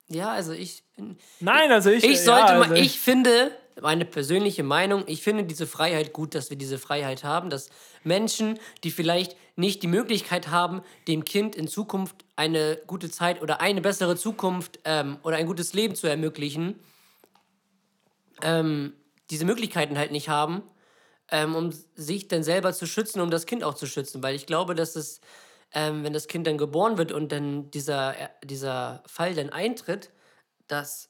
[0.08, 1.18] Ja, also ich bin.
[1.40, 2.04] Nein, also ich.
[2.04, 6.34] Ich sollte ja, mal, also ich finde, meine persönliche Meinung, ich finde diese Freiheit gut,
[6.34, 7.70] dass wir diese Freiheit haben, dass
[8.04, 13.60] Menschen, die vielleicht nicht die Möglichkeit haben, dem Kind in Zukunft eine gute Zeit oder
[13.60, 16.78] eine bessere Zukunft ähm, oder ein gutes Leben zu ermöglichen,
[18.42, 18.92] ähm,
[19.30, 20.62] diese Möglichkeiten halt nicht haben,
[21.30, 24.22] ähm, um sich dann selber zu schützen, um das Kind auch zu schützen.
[24.22, 25.20] Weil ich glaube, dass es,
[25.72, 30.10] ähm, wenn das Kind dann geboren wird und dann dieser, äh, dieser Fall dann eintritt,
[30.68, 31.07] dass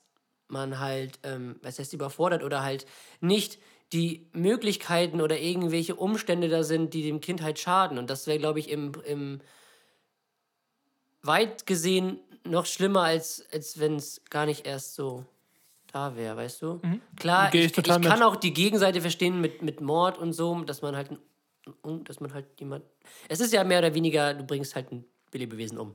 [0.48, 2.87] man halt, ähm, was heißt überfordert oder halt
[3.20, 3.58] nicht
[3.92, 7.98] die Möglichkeiten oder irgendwelche Umstände da sind, die dem Kind halt schaden.
[7.98, 9.40] Und das wäre, glaube ich, im, im
[11.22, 15.24] weit gesehen noch schlimmer, als, als wenn es gar nicht erst so
[15.92, 16.80] da wäre, weißt du?
[17.16, 18.22] Klar, Gehe ich, ich ich kann mit.
[18.22, 21.11] auch die Gegenseite verstehen mit, mit Mord und so, dass man halt,
[22.04, 22.84] dass man halt jemand.
[23.28, 25.94] Es ist ja mehr oder weniger, du bringst halt ein Lebewesen um.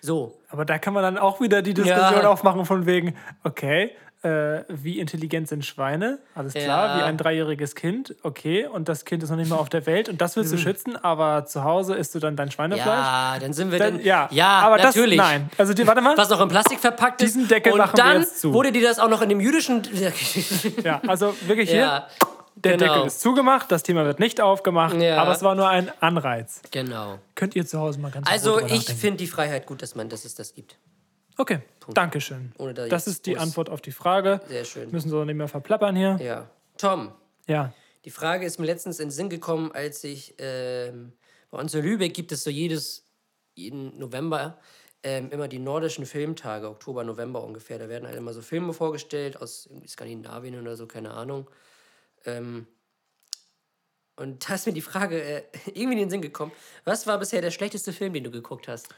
[0.00, 0.38] So.
[0.48, 2.28] Aber da kann man dann auch wieder die Diskussion Ja.
[2.28, 3.90] aufmachen von wegen, okay,
[4.22, 6.18] äh, wie intelligent sind Schweine?
[6.34, 6.98] Alles klar, Ja.
[6.98, 10.10] wie ein dreijähriges Kind, okay, und das Kind ist noch nicht mal auf der Welt
[10.10, 12.86] und das willst du schützen, aber zu Hause isst du dann dein Schweinefleisch?
[12.86, 14.04] Ja, dann sind wir Dann, dann.
[14.04, 15.16] ja, ja aber natürlich.
[15.16, 15.50] das, nein.
[15.56, 16.18] Also, die, warte mal.
[16.18, 17.34] Was noch in Plastik verpackt ist.
[17.34, 18.52] Diesen Deckel und machen wir dann jetzt zu.
[18.52, 19.82] wurde dir das auch noch in dem jüdischen.
[20.84, 22.06] Ja, also wirklich hier, ja,
[22.56, 22.92] der genau.
[22.94, 25.16] Deckel ist zugemacht, das Thema wird nicht aufgemacht, Ja.
[25.22, 26.60] aber es war nur ein Anreiz.
[26.70, 27.18] genau.
[27.34, 30.24] Könnt ihr zu Hause mal ganz Also ich finde die Freiheit gut, dass man, dass
[30.24, 30.76] es das gibt.
[31.38, 31.60] Okay,
[31.94, 32.52] danke schön.
[32.58, 34.40] Ohne da Das ist die groß- Antwort auf die Frage.
[34.48, 34.90] Sehr schön.
[34.90, 36.18] Müssen wir nicht mehr verplappern hier.
[36.22, 36.50] Ja.
[36.76, 37.12] Tom,
[37.46, 37.72] Ja.
[38.04, 41.12] die Frage ist mir letztens in den Sinn gekommen, als ich ähm,
[41.50, 43.06] bei uns in Lübeck gibt es so jedes
[43.54, 44.58] jeden November
[45.02, 47.78] ähm, immer die nordischen Filmtage, Oktober, November ungefähr.
[47.78, 51.48] Da werden halt immer so Filme vorgestellt aus Skandinavien oder so, keine Ahnung.
[52.26, 52.66] Ähm,
[54.16, 56.52] und da ist mir die Frage äh, irgendwie in den Sinn gekommen,
[56.84, 58.88] was war bisher der schlechteste Film, den du geguckt hast?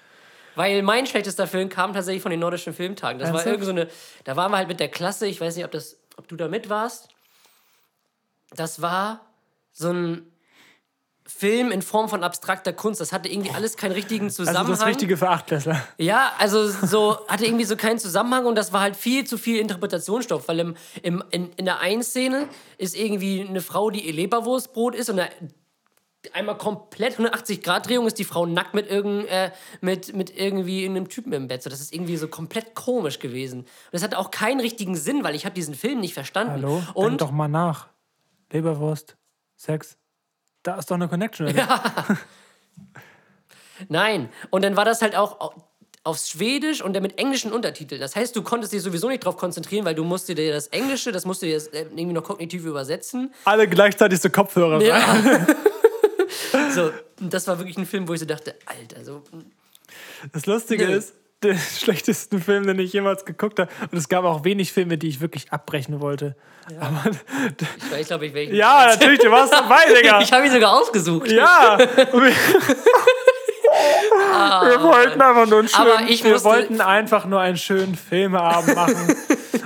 [0.55, 3.19] Weil mein schlechtester Film kam tatsächlich von den nordischen Filmtagen.
[3.19, 3.55] Das war Ernsthaft?
[3.55, 3.89] irgend so eine,
[4.25, 6.49] da waren wir halt mit der Klasse, ich weiß nicht, ob, das, ob du da
[6.49, 7.09] mit warst.
[8.51, 9.25] Das war
[9.73, 10.32] so ein
[11.33, 13.01] Film in Form von abstrakter Kunst.
[13.01, 14.67] Das hatte irgendwie alles keinen richtigen Zusammenhang.
[14.67, 15.83] Also das Richtige für Achtklässler.
[15.99, 19.59] Ja, also so hatte irgendwie so keinen Zusammenhang und das war halt viel zu viel
[19.59, 24.13] Interpretationsstoff, weil im, im, in, in der einen Szene ist irgendwie eine Frau, die ihr
[24.13, 25.27] Leberwurstbrot ist und da
[26.33, 30.85] einmal komplett 180 Grad Drehung ist die Frau nackt mit irgend, äh, mit, mit irgendwie
[30.85, 31.63] einem Typen im Bett.
[31.63, 33.61] So, das ist irgendwie so komplett komisch gewesen.
[33.61, 36.53] Und das hatte auch keinen richtigen Sinn, weil ich habe diesen Film nicht verstanden.
[36.53, 36.77] Hallo?
[36.77, 37.89] Denk Und doch mal nach.
[38.53, 39.17] Leberwurst,
[39.57, 39.97] Sex.
[40.63, 41.49] Da ist doch eine Connection.
[41.49, 42.19] Oder?
[43.89, 44.29] Nein.
[44.51, 45.55] Und dann war das halt auch au-
[46.05, 48.01] aufs Schwedisch und dann mit englischen Untertiteln.
[48.01, 51.13] Das heißt, du konntest dich sowieso nicht drauf konzentrieren, weil du musst dir das Englische,
[51.13, 53.33] das musst du dir äh, irgendwie noch kognitiv übersetzen.
[53.45, 54.83] Alle gleichzeitig so Kopfhörer.
[54.83, 55.17] Ja.
[56.75, 59.23] so, und das war wirklich ein Film, wo ich so dachte, Alter, so.
[60.33, 60.97] Das Lustige Nö.
[60.97, 63.71] ist, der schlechteste Film, den ich jemals geguckt habe.
[63.91, 66.37] Und es gab auch wenig Filme, die ich wirklich abbrechen wollte.
[66.81, 68.53] Aber, Ich, ich glaube, ich wäre.
[68.53, 70.21] ja, natürlich, du warst dabei, Digga.
[70.21, 71.31] Ich habe ihn sogar ausgesucht.
[71.31, 71.77] ja.
[73.73, 78.75] Wir wollten einfach nur einen schönen, ich wir musste- wollten einfach nur einen schönen Filmeabend
[78.77, 79.17] machen.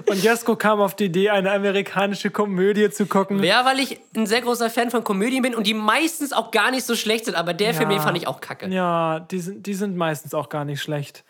[0.09, 3.43] Und Jesko kam auf die Idee, eine amerikanische Komödie zu gucken.
[3.43, 6.71] Ja, weil ich ein sehr großer Fan von Komödien bin und die meistens auch gar
[6.71, 7.35] nicht so schlecht sind.
[7.35, 8.69] Aber der Film, den fand ich auch kacke.
[8.69, 11.25] Ja, die sind, die sind meistens auch gar nicht schlecht.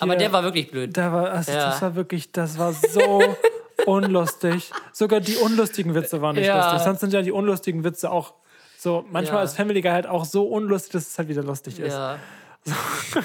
[0.00, 0.96] Aber der war wirklich blöd.
[0.96, 1.70] Da war, also Ja.
[1.70, 3.22] Das war wirklich, das war so
[3.86, 4.70] unlustig.
[4.92, 6.64] Sogar die unlustigen Witze waren nicht Ja.
[6.64, 6.82] lustig.
[6.84, 8.34] Sonst sind ja die unlustigen Witze auch
[8.78, 9.44] so, manchmal Ja.
[9.44, 11.92] ist Family Guy halt auch so unlustig, dass es halt wieder lustig ist.
[11.92, 12.18] Ja.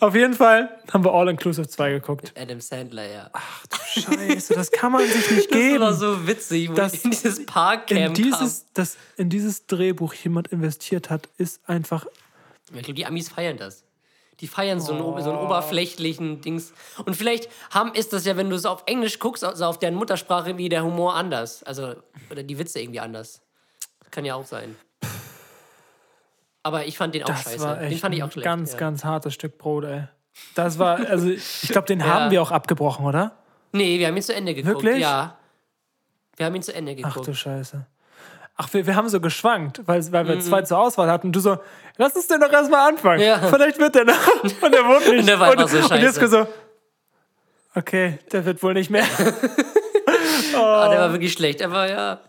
[0.00, 2.32] Auf jeden Fall haben wir All Inclusive 2 geguckt.
[2.36, 3.30] Adam Sandler, ja.
[3.92, 5.80] Scheiße, das kann man sich nicht das geben.
[5.80, 10.14] war so witzig, wo Das- das, in dieses in Parkcamp dieses, das in dieses Drehbuch
[10.14, 12.06] jemand investiert hat, ist einfach.
[12.74, 13.84] Ich glaube, die Amis feiern das.
[14.40, 16.72] Die feiern so, einen, so einen oberflächlichen Dings.
[17.04, 19.94] Und vielleicht haben, ist das ja, wenn du es auf Englisch guckst, also auf deren
[19.96, 21.62] Muttersprache, wie der Humor anders.
[21.64, 21.96] Also,
[22.30, 23.40] oder die Witze irgendwie anders.
[24.12, 24.76] Kann ja auch sein.
[26.62, 27.60] Aber ich fand den auch Das scheiße.
[27.60, 28.44] war echt den fand ich auch ein schlecht.
[28.44, 28.78] ganz, ja.
[28.78, 30.04] ganz hartes Stück Brot, ey.
[30.54, 32.06] Das war, also ich glaube, den Ja.
[32.06, 33.36] haben wir auch abgebrochen, oder?
[33.72, 34.82] Nee, wir haben ihn zu Ende geguckt.
[34.82, 35.00] Wirklich?
[35.00, 35.36] Ja.
[36.36, 37.26] Wir haben ihn zu Ende Ach geguckt.
[37.26, 37.86] du Scheiße.
[38.60, 40.40] Ach, wir, wir haben so geschwankt, weil, weil wir Mhm.
[40.40, 41.28] zwei zur Auswahl hatten.
[41.28, 41.58] Und du so,
[41.96, 43.22] lass uns den doch erstmal anfangen.
[43.22, 43.38] Ja.
[43.38, 44.42] Vielleicht wird der noch.
[44.42, 45.20] Und der wurde nicht.
[45.20, 46.00] Und der war und, so Und.
[46.02, 46.46] Jesko so,
[47.74, 49.06] okay, der wird wohl nicht mehr.
[50.54, 52.20] Ah, der war wirklich schlecht, aber ja,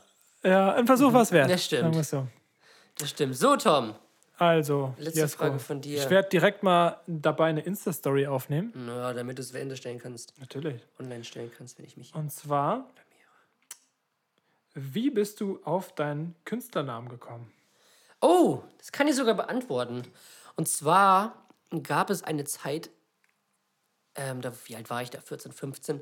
[0.44, 1.50] ja, ein Versuch war es wert.
[1.50, 2.06] Das stimmt.
[2.06, 2.28] So.
[2.98, 3.36] das stimmt.
[3.36, 3.96] So, Tom.
[4.38, 5.98] Also, Letzte Jesko, Frage von dir.
[5.98, 8.72] Ich werde direkt mal dabei eine Insta-Story aufnehmen.
[8.76, 10.34] Naja, damit du es Ende stellen kannst.
[10.40, 10.82] Natürlich.
[11.00, 12.14] Online stellen kannst, wenn ich mich.
[12.14, 12.86] Und zwar,
[14.74, 17.52] wie bist du auf deinen Künstlernamen gekommen?
[18.22, 20.04] Oh, das kann ich sogar beantworten.
[20.56, 21.48] Und zwar
[21.84, 22.90] gab es eine Zeit,
[24.16, 25.22] ähm, da, wie alt war ich da?
[25.22, 26.02] 14, 15.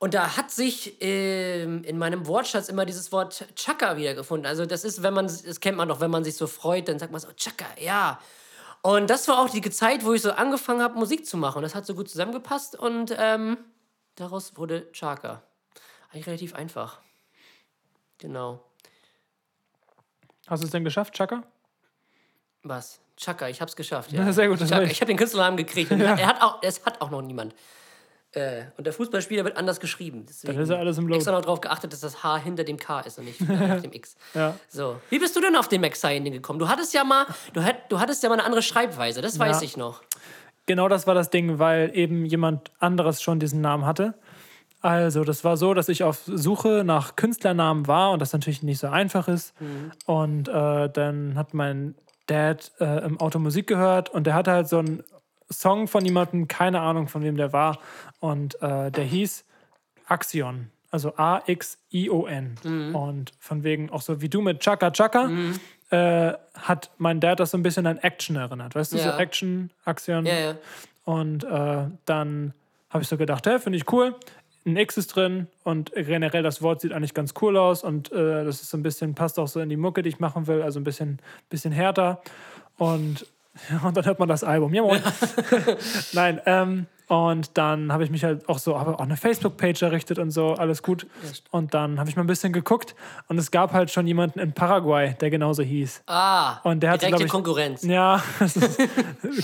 [0.00, 4.46] Und da hat sich ähm, in meinem Wortschatz immer dieses Wort Chaka wiedergefunden.
[4.46, 6.98] Also das ist, wenn man, das kennt man doch, wenn man sich so freut, dann
[6.98, 8.20] sagt man so, Chaka, ja.
[8.82, 11.58] Und das war auch die Zeit, wo ich so angefangen habe, Musik zu machen.
[11.58, 13.58] Und das hat so gut zusammengepasst und ähm,
[14.14, 15.42] daraus wurde Chaka.
[16.10, 17.00] Eigentlich relativ einfach.
[18.18, 18.60] Genau.
[20.46, 21.42] Hast du es denn geschafft, Chaka?
[22.62, 23.00] Was?
[23.16, 24.12] Chaka, ich hab's geschafft.
[24.12, 25.00] Ja, Ja, sehr gut, Chaka, ich.
[25.00, 25.90] habe den Künstlernamen gekriegt.
[25.90, 27.54] Und er hat auch, es hat auch noch niemand.
[28.32, 30.26] Äh, und der Fußballspieler wird anders geschrieben.
[30.28, 31.16] Deswegen ist ja alles im Load.
[31.16, 33.92] extra noch darauf geachtet, dass das H hinter dem K ist und nicht hinter dem
[33.92, 34.16] X.
[34.34, 34.54] Ja.
[34.68, 35.00] So.
[35.10, 36.58] Wie bist du denn auf den Max-Signing gekommen?
[36.58, 39.60] Du hattest ja mal, du, hat, du hattest ja mal eine andere Schreibweise, das weiß
[39.60, 39.62] Ja.
[39.64, 40.02] ich noch.
[40.66, 44.14] Genau das war das Ding, weil eben jemand anderes schon diesen Namen hatte.
[44.80, 48.78] Also, das war so, dass ich auf Suche nach Künstlernamen war und das natürlich nicht
[48.78, 49.54] so einfach ist.
[50.06, 51.94] Und äh, dann hat mein
[52.26, 55.02] Dad äh, im Auto Musik gehört und der hatte halt so einen
[55.50, 57.78] Song von jemandem, keine Ahnung von wem der war.
[58.20, 59.44] Und äh, der hieß
[60.06, 60.70] Axion.
[60.90, 62.94] Also A-X-I-O-N.
[62.94, 65.30] Und von wegen auch so wie du mit Chaka Chaka.
[65.90, 68.74] Äh, hat mein Dad das so ein bisschen an Action erinnert.
[68.74, 69.12] Weißt du, Ja.
[69.12, 70.26] so Action, Axion.
[70.26, 70.54] Ja, ja.
[71.04, 72.52] Und äh, dann
[72.90, 74.14] habe ich so gedacht, hey, finde ich cool.
[74.68, 78.44] Ein X ist drin und generell das Wort sieht eigentlich ganz cool aus und äh,
[78.44, 80.60] das ist so ein bisschen, passt auch so in die Mucke, die ich machen will,
[80.60, 82.20] also ein bisschen, bisschen härter.
[82.76, 83.26] Und,
[83.84, 84.74] und dann hört man das Album.
[84.74, 85.02] Ja, moin.
[86.12, 90.18] Nein, ähm, und dann habe ich mich halt auch so, habe auch eine Facebook-Page errichtet
[90.18, 91.06] und so, alles gut.
[91.50, 92.94] Und dann habe ich mal ein bisschen geguckt
[93.28, 96.02] und es gab halt schon jemanden in Paraguay, der genauso hieß.
[96.06, 97.82] Ah, Und der hat, direkte ich, Konkurrenz.
[97.82, 98.78] Ja, das ist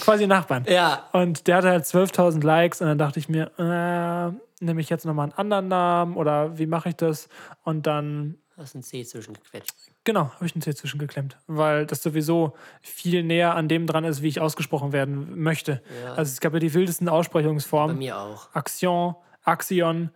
[0.02, 0.66] quasi Nachbarn.
[0.68, 1.08] Ja.
[1.12, 5.06] Und der hatte halt 12.000 Likes und dann dachte ich mir, äh, nehme ich jetzt
[5.06, 7.30] nochmal einen anderen Namen oder wie mache ich das?
[7.62, 9.93] Und dann, Hast ein C zwischengequetscht.
[10.04, 14.22] Genau, habe ich einen C zwischengeklemmt, weil das sowieso viel näher an dem dran ist,
[14.22, 15.82] wie ich ausgesprochen werden möchte.
[16.04, 16.14] Ja.
[16.14, 17.98] Also es gab ja die wildesten Bei Aussprechungsformen.
[17.98, 18.54] mir auch.
[18.54, 20.10] Axion, Axion,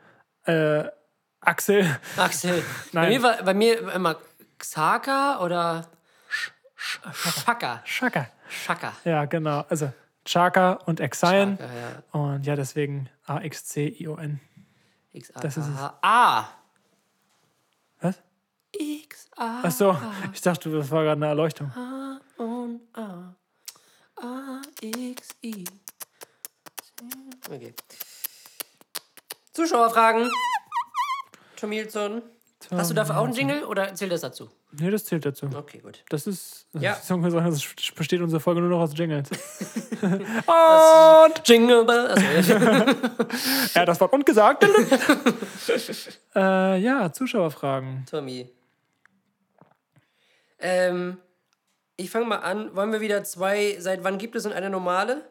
[0.44, 0.84] äh,
[1.40, 1.98] Axel.
[2.16, 2.62] Axel.
[2.92, 3.12] Bei Nein.
[3.12, 4.16] mir war bei mir immer
[4.58, 5.86] Xaka oder
[6.76, 7.82] Schaka.
[7.84, 8.28] Chaka.
[8.48, 8.92] Schaka.
[9.04, 9.64] Ja, genau.
[9.68, 9.92] Also
[10.24, 11.58] Chaka und Exion.
[11.60, 12.20] Ja.
[12.20, 14.40] Und ja, deswegen A-X-C-I-O-N.
[15.40, 15.76] Das ist es.
[15.76, 16.40] K H A.
[16.40, 16.57] Was?
[18.78, 19.96] X A Achso,
[20.32, 21.72] ich dachte, das war gerade eine Erleuchtung.
[22.36, 23.34] und A.
[24.16, 25.64] A X I.
[27.50, 27.74] Okay.
[29.52, 30.30] Zuschauerfragen.
[31.56, 32.22] Tomilson.
[32.70, 34.50] Hast du dafür auch einen Jingle oder zählt das dazu?
[34.72, 35.48] Nee, das zählt dazu.
[35.54, 36.04] Okay, gut.
[36.10, 36.90] Das ist, Ja.
[36.90, 39.30] das, ist sagen, das besteht unsere Folge nur noch aus Jingles.
[40.02, 42.06] und, Jingle Bell.
[42.08, 42.52] Also,
[43.74, 44.64] ja, das Wort und gesagt.
[46.34, 48.04] äh, ja, Zuschauerfragen.
[48.10, 48.50] Tommy.
[50.58, 51.18] Ähm,
[51.96, 52.74] ich fange mal an.
[52.74, 55.28] Wollen wir wieder zwei, seit wann gibt es und eine normale?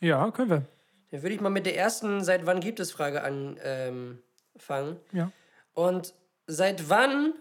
[0.00, 0.66] Ja, können wir.
[1.10, 4.20] Dann würde ich mal mit der ersten, seit wann gibt es Frage anfangen.
[4.62, 5.00] Ähm.
[5.12, 5.32] Ja.
[5.74, 6.14] Und
[6.46, 7.34] seit wann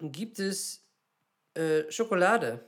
[0.00, 0.84] gibt es
[1.54, 2.64] äh, Schokolade?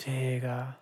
[0.00, 0.78] Digga.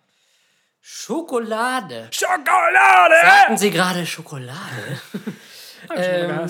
[0.81, 2.09] Schokolade.
[2.11, 3.15] Schokolade!
[3.21, 5.01] Sagten Sie gerade Schokolade?
[5.89, 6.49] Hab ich Ähm.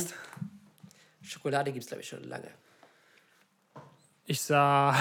[1.21, 2.49] Schokolade gibt es, glaube ich, schon lange.
[4.25, 4.95] Ich sah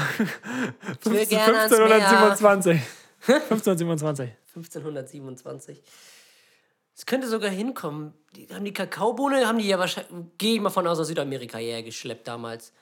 [1.01, 1.89] Ich will gerne ans Meer.
[1.91, 2.81] 1527.
[3.29, 4.31] 1527.
[4.55, 5.83] 1527.
[6.95, 8.13] Es könnte sogar hinkommen.
[8.37, 11.59] Die, haben die Kakaobohne, haben die ja wahrscheinlich, gehe ich mal von aus, aus Südamerika
[11.59, 12.73] hierher geschleppt damals.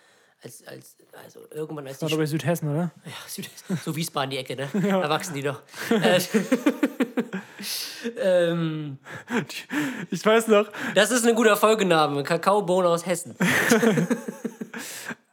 [0.42, 2.90] Als, als, also irgendwann als die War doch bei Südhessen, oder?
[3.04, 3.50] Ja, Süd
[3.84, 4.68] so Wiesbaden die Ecke, ne?
[4.72, 5.60] Da wachsen die doch.
[5.90, 6.18] Äh,
[8.16, 8.98] ähm,
[10.10, 12.22] Ich weiß noch, das ist ein guter Folgename.
[12.22, 13.36] Kakaobohne aus Hessen.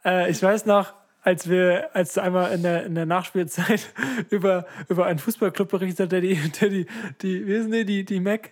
[0.04, 0.92] äh, ich weiß noch,
[1.28, 3.92] als wir, als du einmal in der, in der Nachspielzeit
[4.30, 6.86] über, über einen Fußballclub berichtet hat, der die, der die,
[7.20, 8.50] die, wie ist denn die, die, die Mac,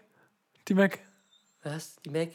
[0.69, 0.99] die Mac,
[1.63, 1.97] Was?
[2.05, 2.29] Die Mac?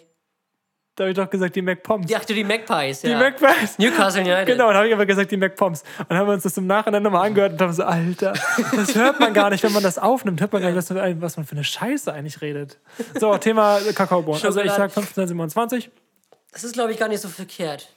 [0.96, 2.08] da habe ich doch gesagt, die Mac Poms.
[2.08, 3.20] Die, ach du, die Magpies, Die ja.
[3.20, 3.78] Magpies.
[3.78, 4.48] Newcastle United.
[4.48, 5.84] Genau, dann habe ich aber gesagt, die MacPoms.
[6.10, 8.34] Und haben wir uns das im Nachhinein nochmal angehört und haben so, Alter,
[8.76, 10.42] das hört man gar nicht, wenn man das aufnimmt.
[10.42, 12.80] Hört man gar nicht, was, man für eine Scheiße eigentlich redet.
[13.20, 14.44] So, Thema Kakaobohnen.
[14.44, 15.90] Also ich sag 1527.
[16.52, 17.94] Das ist, glaube ich, gar nicht so verkehrt.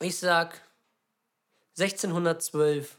[0.00, 0.60] Ich sag
[1.78, 2.98] 1612.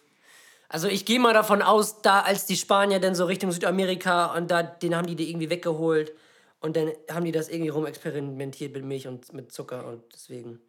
[0.69, 4.49] Also ich gehe mal davon aus, da als die Spanier dann so Richtung Südamerika und
[4.49, 6.13] da, den haben die die irgendwie weggeholt
[6.61, 10.59] und dann haben die das irgendwie rumexperimentiert mit Milch und mit Zucker und deswegen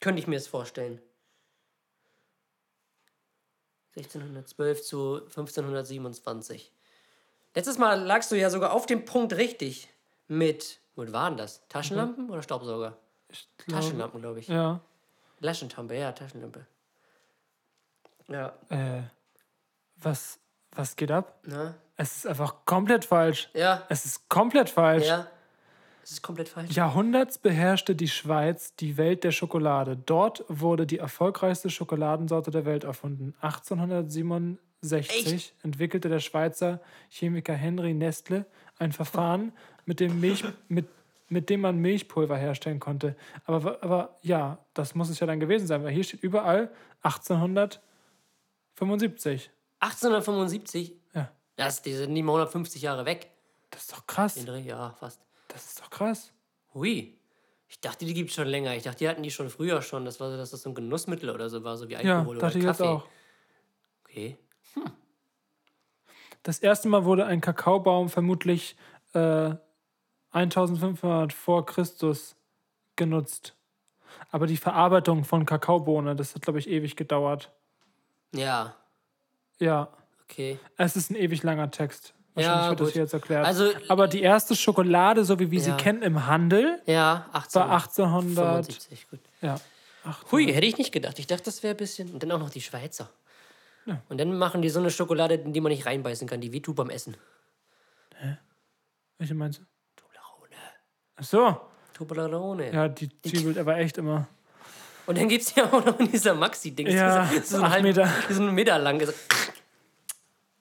[0.00, 1.00] könnte ich mir es vorstellen.
[3.96, 6.72] 1612 zu 1527.
[7.54, 9.88] Letztes Mal lagst du ja sogar auf dem Punkt richtig
[10.28, 11.66] mit, was waren das?
[11.68, 12.96] Taschenlampen oder Staubsauger?
[13.68, 14.48] Taschenlampen, glaube ich.
[14.48, 14.80] Ja.
[15.40, 16.66] Laschentampe, ja, Taschenlampe.
[18.28, 19.02] Ja, Äh,
[19.96, 20.38] was,
[20.72, 21.40] was geht ab?
[21.46, 21.74] ne?
[21.96, 23.48] Es ist einfach komplett falsch.
[23.54, 25.06] Ja, Es ist komplett falsch.
[25.06, 25.26] ja.
[26.02, 26.70] Das ist komplett falsch.
[26.74, 29.94] Jahrhunderts beherrschte die Schweiz die Welt der Schokolade.
[30.06, 33.34] Dort wurde die erfolgreichste Schokoladensorte der Welt erfunden.
[33.42, 38.46] 1867 entwickelte der Schweizer Chemiker Henry Nestle
[38.78, 39.52] ein Verfahren,
[39.84, 40.86] mit dem, Milch, mit,
[41.28, 43.14] mit dem man Milchpulver herstellen konnte.
[43.44, 46.70] Aber, aber ja, das muss es ja dann gewesen sein, weil hier steht überall
[48.80, 49.50] 1875.
[49.80, 50.94] 1875?
[51.14, 53.30] Ja, Das, die sind nicht mal 150 Jahre weg.
[53.70, 54.34] das ist doch krass.
[54.34, 55.20] Den Dreh, Ja, fast.
[55.48, 56.32] Das ist doch krass.
[56.74, 57.14] Hui.
[57.70, 58.74] Ich dachte, die gibt es schon länger.
[58.76, 60.04] Ich dachte, die hatten die schon früher schon.
[60.04, 62.36] Das war so, dass das so ein Genussmittel oder so war, so wie Ja, Alkohol
[62.36, 62.88] oder dachte ich jetzt Kaffee.
[62.90, 63.06] auch.
[64.08, 64.38] Okay.
[66.42, 68.76] Das erste Mal wurde ein Kakaobaum vermutlich
[69.12, 69.54] äh,
[70.30, 72.36] 1500 vor Christus
[72.96, 73.54] genutzt.
[74.30, 77.52] Aber die Verarbeitung von Kakaobohne, das hat, glaube ich, ewig gedauert.
[78.34, 78.74] Ja,
[79.60, 79.88] Ja,
[80.24, 80.58] okay.
[80.76, 82.12] es ist ein ewig langer Text.
[82.34, 82.92] Wahrscheinlich Ja, wird das gut.
[82.92, 83.44] hier jetzt erklärt.
[83.46, 85.76] Also- Aber die erste Schokolade, so wie wir sie Ja.
[85.76, 88.76] kennen im Handel, Ja, war 1875.
[88.76, 89.10] 1800.
[89.10, 89.20] Gut.
[89.40, 89.54] Ja,
[90.04, 90.32] 1800.
[90.32, 91.18] Hui, hätte ich nicht gedacht.
[91.18, 92.12] Ich dachte, das wäre ein bisschen.
[92.12, 93.10] Und dann auch noch die Schweizer.
[94.10, 96.76] Und dann machen die so eine Schokolade, in die man nicht reinbeißen kann, die wehtut
[96.76, 97.16] beim Essen.
[99.16, 99.64] Welche meinst du?
[99.96, 100.54] Toblerone.
[101.16, 101.60] Ach so.
[101.94, 102.70] Toblerone.
[102.72, 104.28] Ja, die zwiebelt aber echt immer.
[105.08, 106.92] Und dann gibt es ja auch noch in dieser Maxi-Dings.
[106.92, 108.06] Ja, so, so, acht ein halb, Meter.
[108.28, 108.98] so einen Meter lang.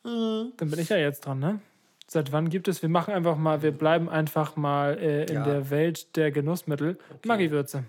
[0.03, 1.59] Dann bin ich ja jetzt dran, ne?
[2.07, 2.81] Seit wann gibt es?
[2.81, 5.43] Wir machen einfach mal, wir bleiben einfach mal äh, in Ja.
[5.43, 6.97] der Welt der Genussmittel.
[7.25, 7.83] Maggi-Würze.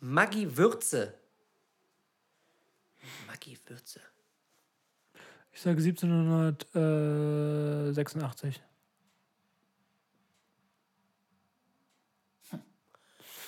[0.00, 1.14] Maggi-Würze.
[3.28, 4.00] Maggi-Würze.
[5.52, 8.60] Ich sage 1786.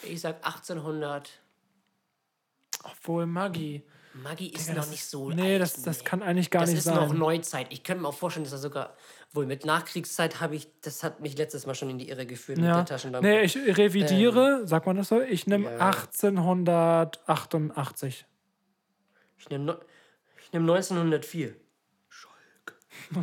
[0.05, 1.29] Ich sag 1800.
[2.85, 3.83] Obwohl Maggi.
[4.15, 5.31] Maggi ist Ja, noch das nicht ist- so.
[5.31, 6.05] Nee, alt, das, das nee.
[6.05, 6.95] kann eigentlich gar Das nicht ist sein.
[6.97, 7.67] noch Neuzeit.
[7.71, 8.95] Ich könnte mir auch vorstellen, dass er sogar.
[9.33, 10.69] Wohl mit Nachkriegszeit habe ich.
[10.81, 12.77] Das hat mich letztes Mal schon in die Irre geführt mit ja.
[12.77, 13.29] der Taschenlampe.
[13.29, 15.21] Nee, ich revidiere, sagt man das so?
[15.21, 15.79] Ich nehme Ähm.
[15.79, 15.89] Ja.
[15.91, 18.25] 1888.
[19.37, 19.79] Ich nehme
[20.43, 21.55] ich nehm 1904.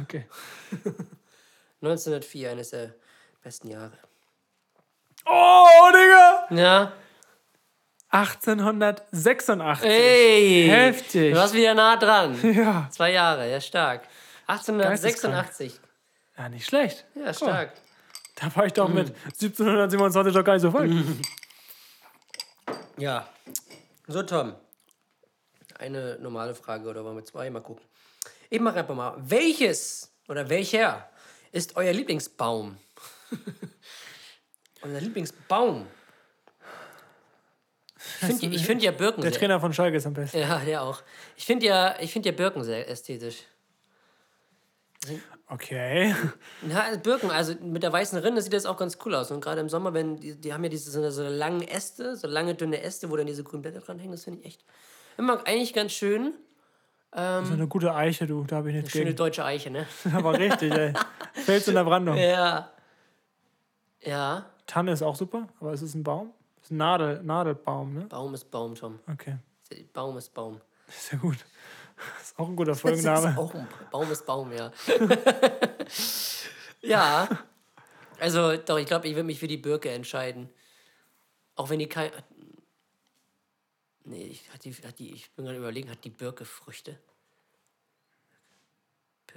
[0.04, 0.26] Okay.
[1.82, 2.94] 1904, eines der
[3.44, 3.98] besten Jahre.
[5.26, 6.48] Oh, Digga!
[6.62, 6.94] Ja.
[8.16, 9.84] 1886.
[9.90, 10.68] Ey!
[10.70, 11.34] Heftig.
[11.34, 12.38] Du warst wieder nah dran.
[12.56, 12.88] Ja.
[12.92, 14.08] Zwei Jahre, ja, stark.
[14.48, 15.80] 1886.
[16.38, 17.06] Ja, nicht schlecht.
[17.16, 17.74] Ja, stark.
[18.36, 18.96] Da war ich doch Mhm.
[18.96, 20.92] mit 1727 doch gar nicht so falsch.
[22.98, 23.28] Ja.
[24.08, 24.56] So, Tom.
[25.78, 27.50] Eine normale Frage oder wollen wir zwei?
[27.50, 27.84] Mal gucken.
[28.50, 29.16] Ich mache einfach mal.
[29.18, 31.10] Welches oder welcher
[31.52, 32.78] ist euer Lieblingsbaum?
[34.84, 35.88] Euer Lieblingsbaum.
[38.22, 39.32] Ich finde ich find ja Birken Der.
[39.32, 40.40] Trainer von Schalke ist am besten.
[40.40, 41.02] Ja, der auch.
[41.36, 43.44] Ich finde ja, ich find ja Birken sehr ästhetisch.
[45.48, 46.16] Okay.
[46.70, 49.30] Ja, Birken, also mit der weißen Rinde sieht das auch ganz cool aus.
[49.30, 52.28] Und gerade im Sommer, wenn die, die haben ja diese so, so langen Äste, so
[52.28, 54.66] lange dünne Äste, wo dann diese grünen Blätter dran hängen, das finde ich echt
[55.18, 56.34] immer eigentlich ganz schön.
[57.12, 58.44] Das ist eine gute Eiche, du.
[58.44, 59.16] Da habe ich nichts Schöne gegen.
[59.16, 59.88] deutsche Eiche, ne?
[60.14, 60.92] Aber richtig, ey.
[61.34, 62.18] Fels in der Brandung.
[62.18, 62.72] Ja.
[64.02, 64.46] Ja.
[64.68, 66.32] Tanne ist auch super, aber es ist ein Baum.
[66.66, 68.06] Ist ein Nadel, Nadelbaum, ne?
[68.08, 68.98] Baum ist Baum, Tom.
[69.08, 69.38] Okay.
[69.94, 70.60] Baum ist Baum.
[70.88, 71.38] Ist ja gut.
[72.18, 73.38] Das ist auch ein guter Das ist Folgenname.
[73.38, 74.72] auch ein Baum ist Baum, ja.
[76.82, 77.28] ja.
[78.20, 80.50] Also, doch, ich glaube, ich würde mich für die Birke entscheiden.
[81.54, 82.10] Auch wenn die kein.
[84.04, 86.98] Nee, ich, hat die, hat die, ich bin gerade überlegen, hat die Birke Früchte?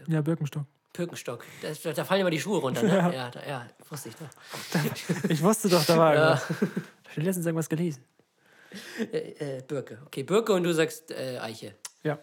[0.06, 0.64] Ja, Birkenstock.
[0.94, 1.44] Birkenstock.
[1.60, 2.88] Da, da fallen immer die Schuhe runter, ne?
[2.96, 3.12] Ja.
[3.12, 4.28] Ja, da, ja wusste ich doch.
[5.28, 6.42] Ich wusste doch, da war Ja.
[7.10, 8.04] Ich habe letztens irgendwas gelesen.
[9.12, 9.98] Äh, äh, Birke.
[10.06, 11.74] Okay, Birke und du sagst äh, Eiche.
[12.02, 12.18] Ja.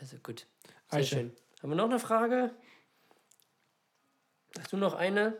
[0.00, 0.46] Also gut.
[0.90, 1.16] Sehr Eiche.
[1.16, 1.32] schön.
[1.62, 2.52] Haben wir noch eine Frage?
[4.58, 5.34] Hast du noch eine?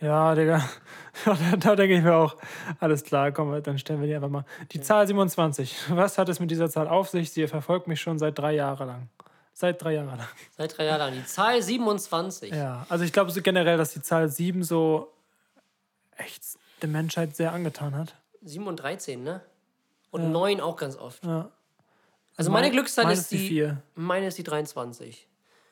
[0.00, 0.68] Ja, Digga.
[1.26, 2.36] Da, da denke ich mir auch,
[2.80, 4.46] alles klar, komm, dann stellen wir die einfach mal.
[4.72, 5.90] Die Zahl 27.
[5.90, 7.30] Was hat es mit dieser Zahl auf sich?
[7.30, 9.08] Sie verfolgt mich schon seit drei Jahren lang.
[9.52, 10.26] Seit drei Jahren lang.
[10.56, 11.12] Seit drei Jahren lang.
[11.12, 12.50] Die Zahl 27.
[12.50, 15.12] Ja, also ich glaube so generell, dass die Zahl 7 so
[16.16, 16.42] echt
[16.82, 18.14] der Menschheit sehr angetan hat.
[18.42, 19.40] 7 und 13, ne?
[20.10, 21.24] Und 9 auch ganz oft.
[21.24, 21.50] Ja.
[22.36, 23.72] Also meine mein- Glückszahl meine ist die die.
[23.94, 25.26] Meine ist die 23.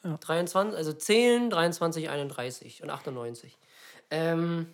[0.04, 0.16] Ja.
[0.18, 3.58] 23, also 10, 23, 31 und 98.
[4.10, 4.66] Ähm,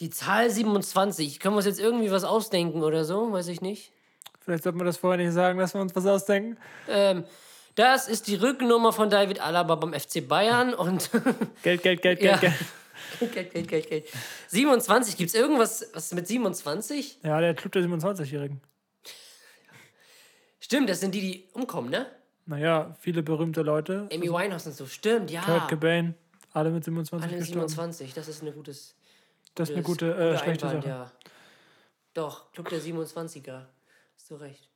[0.00, 1.38] die Zahl 27.
[1.40, 3.30] Können wir uns jetzt irgendwie was ausdenken oder so?
[3.32, 3.92] Weiß ich nicht.
[4.40, 6.56] Vielleicht sollte man das vorher nicht sagen, dass wir uns was ausdenken.
[6.88, 7.24] Ähm,
[7.76, 11.10] das ist die Rückennummer von David Alaba beim FC Bayern und
[11.62, 12.36] Geld, Geld, Geld, Ja.
[12.36, 12.52] Geld,
[13.18, 13.32] Geld.
[13.32, 14.08] Geld, Geld, Geld, Geld.
[14.48, 17.18] 27, gibt es irgendwas was mit 27?
[17.22, 18.60] Ja, der Club der 27-Jährigen.
[20.60, 22.06] Stimmt, das sind die, die umkommen, ne?
[22.46, 24.08] Naja, viele berühmte Leute.
[24.12, 24.86] Amy Winehouse und so.
[24.86, 25.42] Stimmt, ja.
[25.42, 26.14] Kurt Cobain,
[26.52, 27.68] alle mit 27 Alle gestorben.
[27.68, 28.94] 27, das ist eine gutes.
[29.54, 30.94] Das ist eine gute, äh, guter schlechte Einwand, Sache.
[30.94, 31.12] Ja.
[32.14, 33.66] Doch, Club der 27er.
[34.16, 34.70] Hast du recht.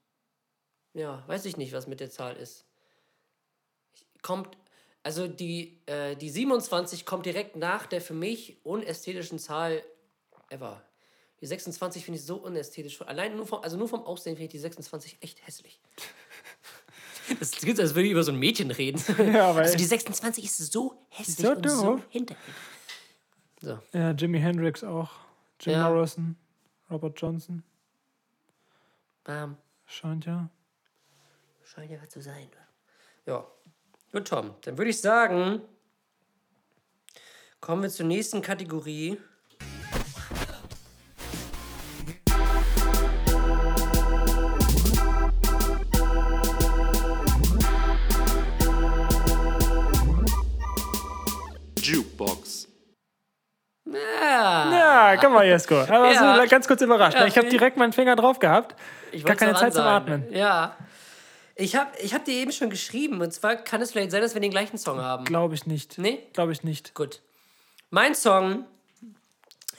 [0.95, 2.65] Ja, weiß ich nicht, was mit der Zahl ist.
[4.23, 4.57] Kommt,
[5.09, 9.83] also die, äh, die 27 kommt direkt nach der für mich unästhetischen Zahl
[10.51, 10.83] ever.
[11.41, 13.01] Die 26 finde ich so unästhetisch.
[13.01, 15.81] Allein nur vom, also nur vom Aussehen finde ich die 26 echt hässlich.
[17.41, 19.03] Das klingt, als würde ich über so ein Mädchen reden.
[19.33, 22.55] Ja, weil also die 26 ist so hässlich so und so hinterhältig.
[23.63, 23.79] So.
[23.95, 25.11] ja, Jimi Hendrix auch.
[25.59, 25.89] Jim Ja.
[25.89, 26.37] Morrison,
[26.91, 27.63] Robert Johnson.
[29.25, 29.57] Bam.
[29.87, 30.51] Scheint ja.
[31.65, 32.49] Scheint ja was zu sein.
[33.25, 33.47] Ja.
[34.13, 34.55] Gut, Tom.
[34.63, 35.61] Dann würde ich sagen,
[37.61, 39.19] kommen wir zur nächsten Kategorie.
[51.81, 52.69] Jukebox.
[53.87, 54.71] Ja.
[54.71, 55.77] Ja, komm mal, Jesko.
[55.81, 56.43] Aber Ja.
[56.43, 57.15] so ganz kurz überrascht.
[57.17, 57.23] ne?
[57.23, 58.75] Ja, ich habe direkt meinen Finger drauf gehabt.
[59.13, 60.13] Ich Gar keine Zeit zum ansagen.
[60.25, 60.33] Atmen.
[60.33, 60.77] Ja.
[61.61, 63.21] Ich habe ich hab dir eben schon geschrieben.
[63.21, 65.25] Und zwar kann es vielleicht sein, dass wir den gleichen Song haben.
[65.25, 65.99] Glaube ich nicht.
[65.99, 66.23] Nee?
[66.33, 66.95] Glaube ich nicht.
[66.95, 67.21] Gut.
[67.91, 68.65] Mein Song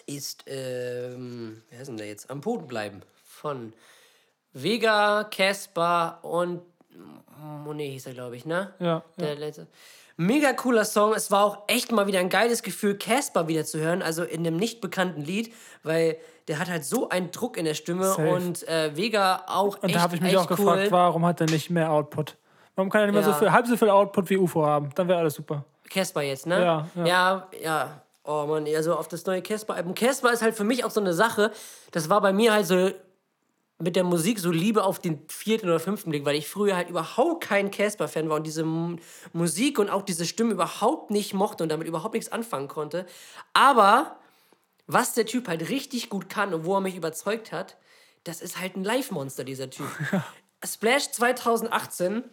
[0.05, 2.29] ist, ähm, wer ist denn der jetzt?
[2.29, 3.01] Am Boden bleiben.
[3.23, 3.71] Von
[4.51, 6.61] Vega, Casper und
[7.63, 8.73] Monet hieß er, glaube ich, ne?
[8.79, 9.03] Ja.
[9.17, 9.67] Der letzte.
[10.17, 11.13] Mega cooler Song.
[11.13, 14.45] Es war auch echt mal wieder ein geiles Gefühl, Casper wieder zu hören, also in
[14.45, 16.17] einem nicht bekannten Lied, weil
[16.49, 18.29] der hat halt so einen Druck in der Stimme Safe.
[18.29, 20.57] und äh, Vega auch Und echt, da habe ich mich auch cool.
[20.57, 22.35] gefragt, warum hat er nicht mehr Output?
[22.75, 23.35] Warum kann er nicht mehr so Ja.
[23.37, 24.89] viel, halb so viel Output wie UFO haben?
[24.95, 25.63] Dann wäre alles super.
[25.89, 26.59] Casper jetzt, ne?
[26.61, 27.05] Ja, ja.
[27.05, 27.47] ja.
[27.63, 28.01] ja.
[28.25, 29.95] Oh Mann, also auf das neue Casper-Album.
[29.95, 31.51] Casper ist halt für mich auch so eine Sache,
[31.91, 32.91] das war bei mir halt so
[33.81, 36.89] mit der Musik so Liebe auf den vierten oder fünften Blick, weil ich früher halt
[36.89, 38.99] überhaupt kein Casper-Fan war und diese M
[39.31, 43.05] Musik und auch diese Stimme überhaupt nicht mochte und damit überhaupt nichts anfangen konnte.
[43.53, 44.17] Aber
[44.85, 47.77] was der Typ halt richtig gut kann und wo er mich überzeugt hat,
[48.25, 49.87] das ist halt ein Live-Monster, dieser Typ.
[50.65, 52.23] Splash 2018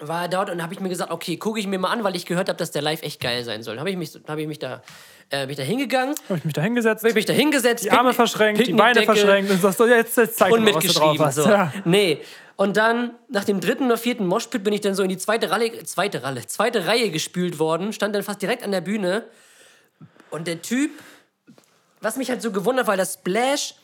[0.00, 2.14] war er dort und habe ich mir gesagt, okay, gucke ich mir mal an, weil
[2.14, 3.78] ich gehört habe, dass der Live echt geil sein soll.
[3.78, 4.82] Habe ich mich, habe ich mich da,
[5.30, 7.84] äh, bin ich da hingegangen, Habe ich mich da hingesetzt, habe ich mich da hingesetzt,
[7.84, 10.84] die Arme verschränkt, die Beine verschränkt und sagst so, jetzt, jetzt zeig und mal, was
[10.84, 11.34] du drauf hast.
[11.36, 11.48] So.
[11.48, 11.72] Ja.
[11.84, 12.20] Nee.
[12.54, 15.50] Und dann, nach dem dritten oder vierten Moshpit, bin ich dann so in die zweite
[15.50, 19.24] Ralle, zweite Ralle, zweite Reihe gespült worden, stand dann fast direkt an der Bühne.
[20.30, 20.90] Und der Typ,
[22.00, 23.74] was mich halt so gewundert, weil das Splash,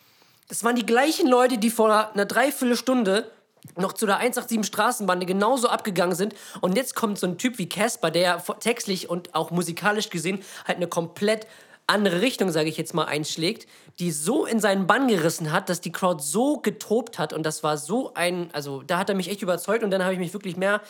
[0.48, 3.30] das waren die gleichen Leute, die vor einer Dreiviertelstunde
[3.76, 6.34] noch zu der 187 Straßenbande genauso abgegangen sind.
[6.60, 10.76] Und jetzt kommt so ein Typ wie Casper, der textlich und auch musikalisch gesehen halt
[10.76, 11.46] eine komplett
[11.86, 13.66] andere Richtung, sage ich jetzt mal, einschlägt,
[13.98, 17.32] die so in seinen Bann gerissen hat, dass die Crowd so getobt hat.
[17.32, 19.84] Und das war so ein, also da hat er mich echt überzeugt.
[19.84, 20.80] Und dann habe ich mich wirklich mehr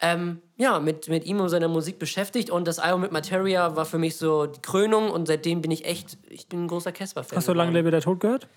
[0.00, 2.50] ähm, ja, mit, mit ihm und seiner Musik beschäftigt.
[2.50, 5.10] Und das Album mit Materia war für mich so die Krönung.
[5.10, 7.36] Und seitdem bin ich echt, ich bin ein großer Casper-Fan.
[7.36, 8.48] Hast du Lange lebe der Tod gehört?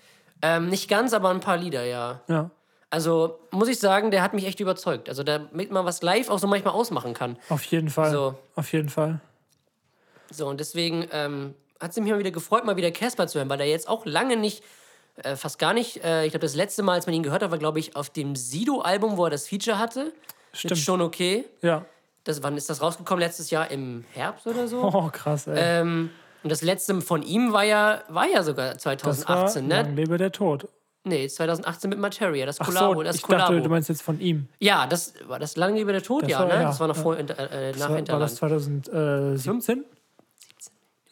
[0.42, 2.22] Ähm, nicht ganz, aber ein paar Lieder, ja.
[2.28, 2.50] Ja.
[2.94, 5.08] Also muss ich sagen, der hat mich echt überzeugt.
[5.08, 7.36] Also damit man was live auch so manchmal ausmachen kann.
[7.48, 8.12] Auf jeden Fall.
[8.12, 8.36] So.
[8.54, 9.20] Auf jeden Fall.
[10.30, 13.48] So, und deswegen ähm, hat es mich mal wieder gefreut, mal wieder Casper zu hören,
[13.48, 14.62] weil der jetzt auch lange nicht,
[15.16, 17.50] äh, fast gar nicht, äh, ich glaube, das letzte Mal, als man ihn gehört hat,
[17.50, 20.12] war, glaube ich, auf dem Sido-Album, wo er das Feature hatte.
[20.52, 20.70] Stimmt.
[20.70, 21.46] Mit schon okay.
[21.62, 21.84] Ja.
[22.22, 23.20] Das, wann ist das rausgekommen?
[23.20, 24.84] Letztes Jahr im Herbst oder so?
[24.84, 25.56] Oh, krass, ey.
[25.56, 26.10] Ähm,
[26.44, 29.82] und das letzte von ihm war ja, war ja sogar das war 2018, ne?
[29.82, 30.68] Lang lebe der Tod.
[31.06, 32.94] Nee, 2018 mit Materia, das Kollabo.
[32.94, 33.52] so, das ich Kollabo.
[33.52, 34.48] dachte, du meinst jetzt von ihm.
[34.58, 36.54] ja, das war das Lange lebe der Tod, Das ja, war- ne?
[36.54, 37.02] ja, das war noch ja.
[37.02, 39.84] vor, äh, äh, nach war, war das 2017?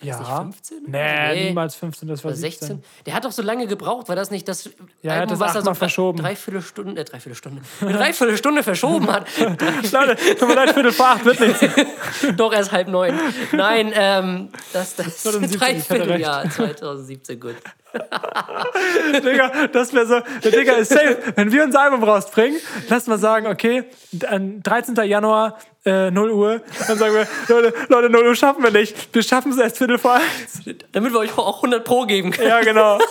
[0.01, 0.19] Ja.
[0.19, 0.79] nicht 15?
[0.89, 1.45] Nee, Nee.
[1.51, 2.69] niemals 15, das war Oder 16.
[2.69, 2.85] 16?
[3.07, 4.65] Der hat doch so lange gebraucht, war das nicht das
[5.03, 6.19] Ja, er hat das was er achtmal verschoben.
[6.19, 9.29] Dreiviertel Stunde, äh, dreiviertel Stunde, eine dreiviertel Stunde verschoben hat.
[9.39, 11.61] Leute, tut mir leid, Viertel vor acht wird nichts.
[12.37, 13.17] doch erst halb neun.
[13.53, 15.91] Nein, ähm, das, das 2017, ich hatte recht.
[15.91, 17.55] Dreivierteljahr 2017, gut.
[19.25, 20.21] Digga, das wäre so.
[20.43, 21.19] Der Digga ist safe.
[21.35, 23.85] Wenn wir unser Album rausbringen, lass mal sagen, okay,
[24.27, 24.95] an 13.
[25.05, 29.15] Januar, äh, 0 Uhr, dann sagen wir, Leute, Leute, 0 Uhr schaffen wir nicht.
[29.15, 30.63] Wir schaffen es erst Viertel vor eins.
[30.93, 32.49] Damit wir euch auch 100 Pro geben können.
[32.49, 32.99] Ja, genau.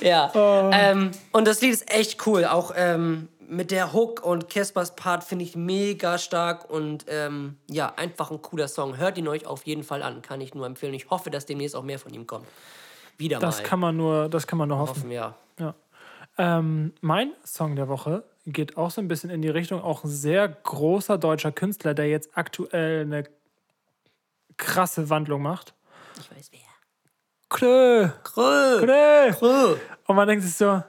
[0.00, 0.30] Ja.
[0.34, 0.70] Oh.
[0.72, 2.44] Ähm, und das Lied ist echt cool.
[2.44, 7.92] Auch ähm, mit der Hook und Caspers Part finde ich mega stark und ähm, ja,
[7.96, 8.96] einfach ein cooler Song.
[8.96, 10.22] Hört ihn euch auf jeden Fall an.
[10.22, 10.94] Kann ich nur empfehlen.
[10.94, 12.46] Ich hoffe, dass demnächst auch mehr von ihm kommt.
[13.18, 13.62] Wieder Das mal.
[13.64, 14.96] kann man nur, das kann man nur hoffen.
[15.04, 15.34] hoffen, ja.
[16.36, 20.10] Ähm, mein Song der Woche geht auch so ein bisschen in die Richtung, auch ein
[20.10, 23.22] sehr großer deutscher Künstler, der jetzt aktuell eine
[24.56, 25.74] krasse Wandlung macht.
[26.18, 26.60] Ich weiß wer.
[27.48, 28.78] Klö, Krö.
[28.80, 29.32] Klö.
[29.32, 29.76] Krö.
[30.06, 30.82] Und man denkt sich so, Aber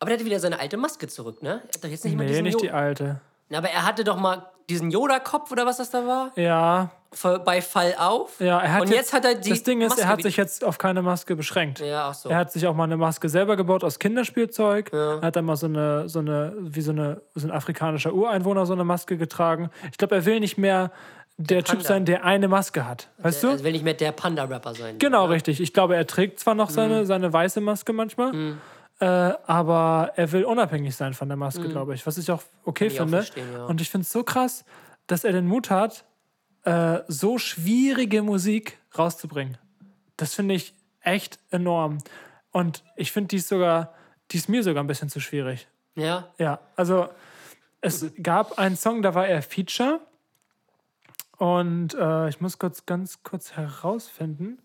[0.00, 1.62] der hatte wieder seine alte Maske zurück, ne?
[1.68, 3.20] Er hat doch jetzt nicht mal nee, diesen nicht Jo- die alte.
[3.50, 6.32] Na, aber er hatte doch mal diesen Yoda-Kopf oder was das da war?
[6.36, 6.90] Ja,
[7.44, 8.40] Bei Fall auf.
[8.40, 10.36] ja, er hat Und jetzt hat er die Das Ding ist, Maske er hat sich
[10.36, 11.80] jetzt auf keine Maske beschränkt.
[11.80, 12.28] Ja, ach so.
[12.30, 14.92] Er hat sich auch mal eine Maske selber gebaut aus Kinderspielzeug.
[14.92, 18.64] Er hat dann mal so eine, so eine, wie so eine, so ein afrikanischer Ureinwohner
[18.66, 19.70] so eine Maske getragen.
[19.90, 20.90] Ich glaube, er will nicht mehr
[21.36, 21.84] der, Typ Panda.
[21.88, 23.08] sein, der eine Maske hat.
[23.18, 23.52] Weißt Er du?
[23.52, 24.98] also will nicht mehr der Panda-Rapper sein.
[24.98, 25.34] Genau, oder?
[25.34, 25.60] richtig.
[25.60, 26.74] Ich glaube, er trägt zwar noch Mhm.
[26.74, 28.56] seine, seine weiße Maske manchmal,
[29.00, 29.04] äh,
[29.46, 32.06] aber er will unabhängig sein von der Maske, glaube ich.
[32.06, 32.90] Was ich auch okay Mhm.
[32.90, 33.26] ich auch finde.
[33.56, 33.64] ja.
[33.64, 34.64] Und ich finde es so krass,
[35.08, 36.04] dass er den Mut hat,
[36.64, 39.58] äh, so schwierige Musik rauszubringen.
[40.16, 41.98] Das finde ich echt enorm.
[42.50, 43.94] Und ich finde, die ist sogar,
[44.30, 45.68] die ist mir sogar ein bisschen zu schwierig.
[45.94, 46.28] Ja.
[46.38, 47.08] Ja, also
[47.80, 50.00] es gab einen Song, da war er Feature.
[51.38, 54.58] Und äh, ich muss kurz ganz kurz herausfinden,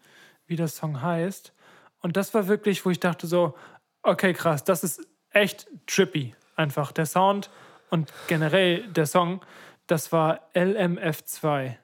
[0.45, 1.53] wie der Song heißt.
[2.01, 3.55] Und das war wirklich, wo ich dachte so,
[4.03, 6.35] okay, krass, das ist echt trippy.
[6.55, 7.49] Einfach der Sound
[7.89, 9.41] und generell der Song,
[9.87, 11.75] das war LMF2.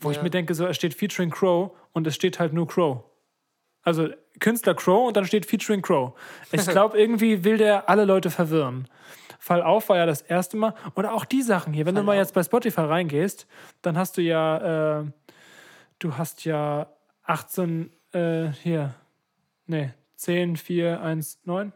[0.00, 0.22] Wo ich Ja.
[0.22, 3.02] mir denke, so, es steht featuring Crow und es steht halt nur Crow.
[3.82, 4.08] Also
[4.40, 6.12] Künstler Crow und dann steht featuring Crow.
[6.52, 8.88] Ich glaube, irgendwie will der alle Leute verwirren.
[9.40, 10.74] Fall auf war ja das erste Mal.
[10.94, 11.86] Oder auch die Sachen hier.
[11.86, 13.46] Wenn du mal jetzt bei Spotify reingehst,
[13.82, 15.04] dann hast du ja, äh,
[16.00, 16.88] du hast ja
[17.24, 18.94] 18, äh, hier,
[19.66, 21.72] nee, 10, 4, 1, 9.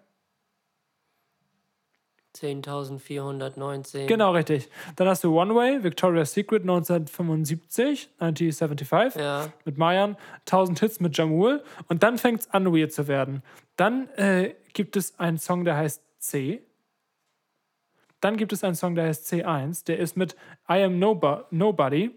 [2.37, 4.07] 10.419.
[4.07, 4.69] Genau, richtig.
[4.97, 9.21] Dann hast du One Way, Victoria's Secret 1975, 1975.
[9.21, 9.53] Ja.
[9.65, 13.43] mit Mayan, 1000 Hits mit Jamul und dann fängt es an, weird zu werden.
[13.77, 16.63] Dann äh, gibt es einen Song, der heißt C.
[18.21, 20.37] Dann gibt es einen Song, der heißt C1, der ist mit
[20.69, 22.13] I Am Nobo Nobody.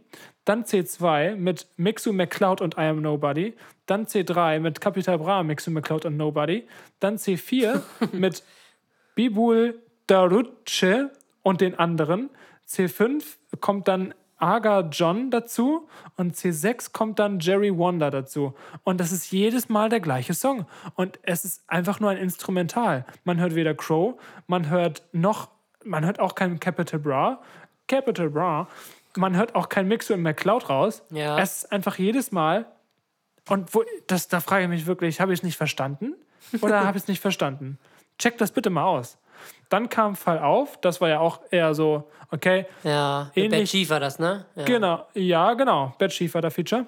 [0.45, 3.55] Dann C2 mit Mixu McCloud und I Am Nobody.
[3.87, 6.67] Dann C3 mit Capital Bra, Mixu McCloud und Nobody.
[6.99, 8.43] Dann C4 mit
[9.15, 11.11] Bibul Daruce
[11.43, 12.29] und den anderen.
[12.67, 13.23] C5
[13.59, 15.87] kommt dann Aga John dazu
[16.17, 18.53] und C6 kommt dann Jerry Wonder dazu.
[18.83, 20.65] Und das ist jedes Mal der gleiche Song.
[20.95, 23.05] Und es ist einfach nur ein Instrumental.
[23.23, 25.49] Man hört weder Crow, man hört noch,
[25.83, 27.41] man hört auch kein Capital Bra.
[27.87, 28.67] Capital Bra.
[29.15, 31.03] Man hört auch kein Mixo und McCloud raus.
[31.11, 31.39] Ja.
[31.39, 32.65] Es ist einfach jedes Mal.
[33.47, 36.15] Und wo, das, da frage ich mich wirklich, habe ich es nicht verstanden?
[36.61, 37.77] Oder habe ich es nicht verstanden?
[38.17, 39.17] Check das bitte mal aus.
[39.69, 43.31] Dann kam Fall auf, das war ja auch eher so, okay, Ja.
[43.35, 44.45] Ähnlich- Bad war das, ne?
[44.55, 44.65] Ja.
[44.65, 45.93] Genau, ja, genau.
[45.97, 46.85] Bad Chief war der Feature.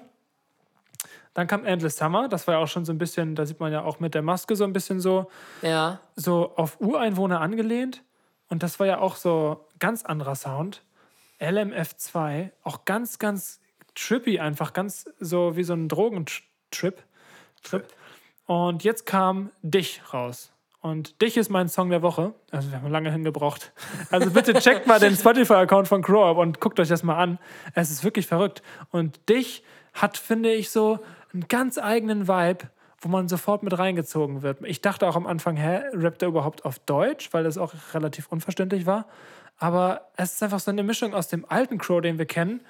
[1.34, 3.72] Dann kam Endless Summer, das war ja auch schon so ein bisschen, da sieht man
[3.72, 5.30] ja auch mit der Maske so ein bisschen so,
[5.62, 6.00] Ja.
[6.16, 8.02] so auf Ureinwohner angelehnt.
[8.48, 10.82] Und das war ja auch so ganz anderer Sound.
[11.40, 13.60] LMF2, auch ganz, ganz
[13.94, 17.02] trippy einfach, ganz so wie so ein Drogentrip.
[17.62, 17.86] Trip.
[18.46, 20.50] Und jetzt kam Dich raus.
[20.80, 22.34] Und Dich ist mein Song der Woche.
[22.50, 23.72] Also wir haben lange hingebraucht.
[24.10, 27.38] Also bitte checkt mal den Spotify-Account von Crow ab und guckt euch das mal an.
[27.74, 28.62] Es ist wirklich verrückt.
[28.90, 31.00] Und Dich hat, finde ich, so
[31.32, 32.68] einen ganz eigenen Vibe.
[33.00, 34.58] wo man sofort mit reingezogen wird.
[34.64, 38.26] Ich dachte auch am Anfang, hä, rappt er überhaupt auf Deutsch, weil das auch relativ
[38.28, 39.06] unverständlich war.
[39.56, 42.60] Aber es ist einfach so eine Mischung aus dem alten Crow, den wir kennen,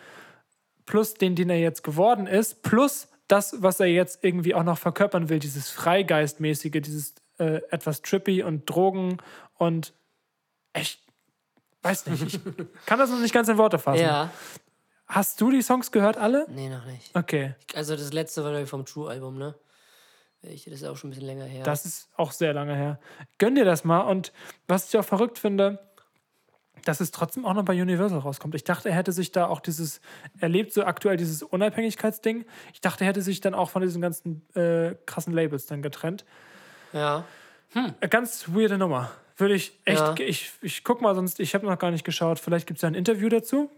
[0.87, 4.79] plus den, den er jetzt geworden ist, plus das, was er jetzt irgendwie auch noch
[4.79, 9.19] verkörpern will, dieses Freigeistmäßige, dieses äh, etwas trippy und Drogen
[9.55, 9.93] und
[10.73, 11.01] echt,
[11.83, 12.41] weiß nicht, ich
[12.87, 14.01] kann das noch nicht ganz in Worte fassen.
[14.03, 14.31] Ja.
[15.07, 16.47] Hast du die Songs gehört alle?
[16.51, 17.17] Nee, noch nicht.
[17.17, 19.55] Okay, Also das letzte war vom True-Album, ne?
[20.43, 21.65] Ich, das ist auch schon ein bisschen länger her.
[21.65, 23.01] das ist auch sehr lange her.
[23.39, 24.33] Gönn dir das mal und
[24.69, 25.81] was ich auch verrückt finde,
[26.85, 28.55] dass es trotzdem auch noch bei Universal rauskommt.
[28.55, 30.01] Ich dachte, er hätte sich da auch dieses,
[30.39, 32.45] er lebt so aktuell dieses Unabhängigkeitsding.
[32.73, 36.25] Ich dachte, er hätte sich dann auch von diesen ganzen äh, krassen Labels dann getrennt.
[36.93, 37.25] Ja.
[37.75, 39.11] Eine ganz weirde Nummer.
[39.37, 40.15] Würde ich echt, Ja.
[40.19, 42.39] ich, ich guck mal, sonst, ich habe noch gar nicht geschaut.
[42.41, 43.71] Vielleicht gibt es ja ein Interview dazu.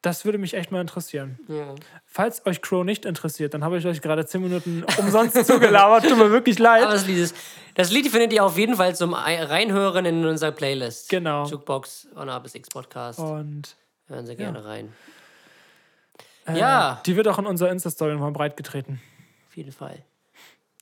[0.00, 1.38] Das würde mich echt mal interessieren.
[1.48, 1.74] ja.
[2.06, 6.08] Falls euch Crow nicht interessiert, dann habe ich euch gerade 10 Minuten umsonst zugelabert.
[6.08, 6.82] Tut mir wirklich leid.
[6.84, 7.36] Aber das Lied ist.
[7.74, 11.08] Das Lied findet ihr auf jeden Fall zum Ei- Reinhören in unserer Playlist.
[11.08, 11.46] Genau.
[11.46, 13.18] Jukebox on A bis X Podcast.
[13.20, 13.76] Und
[14.08, 14.92] Hören Sie gerne rein.
[16.46, 17.00] äh, Ja.
[17.06, 19.00] die wird auch in unserer Insta-Story nochmal breit getreten.
[19.48, 20.02] Auf jeden Fall.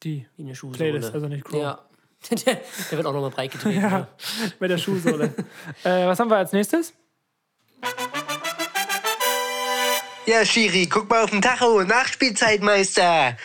[0.03, 0.79] Die Wie eine Schuhsohle.
[0.79, 1.61] Playlist, also nicht Crow.
[1.61, 1.79] Ja.
[2.31, 2.55] der,
[2.91, 3.81] der wird auch nochmal breit getreten.
[3.81, 4.09] Ja,
[4.61, 5.35] mit der Schuhsohle.
[5.85, 6.95] äh, was haben wir als nächstes?
[10.27, 11.83] Ja, Schiri, guck mal auf den Tacho.
[11.83, 13.37] Nachspielzeitmeister.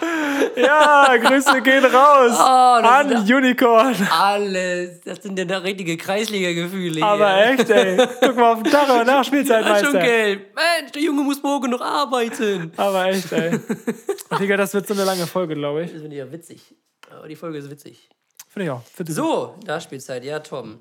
[0.56, 3.94] Ja, Grüße gehen raus Oh, das an Unicorn.
[4.10, 5.00] Alles.
[5.02, 7.02] Das sind ja da richtige Kreisliga-Gefühle.
[7.02, 7.52] Aber hier.
[7.52, 7.96] echt, ey.
[8.20, 10.54] Guck mal auf den Tacho, Ja, schon gelb.
[10.54, 12.72] Mensch, der Junge muss morgen noch arbeiten.
[12.76, 13.58] Aber echt, ey.
[14.40, 15.92] Digga, das wird so eine lange Folge, glaube ich.
[15.92, 16.74] Das finde ich ja witzig.
[17.10, 18.08] Aber die Folge ist witzig.
[18.48, 18.82] Finde ich auch.
[18.82, 20.24] Finde ich So, Nachspielzeit.
[20.24, 20.80] Ja, Tom.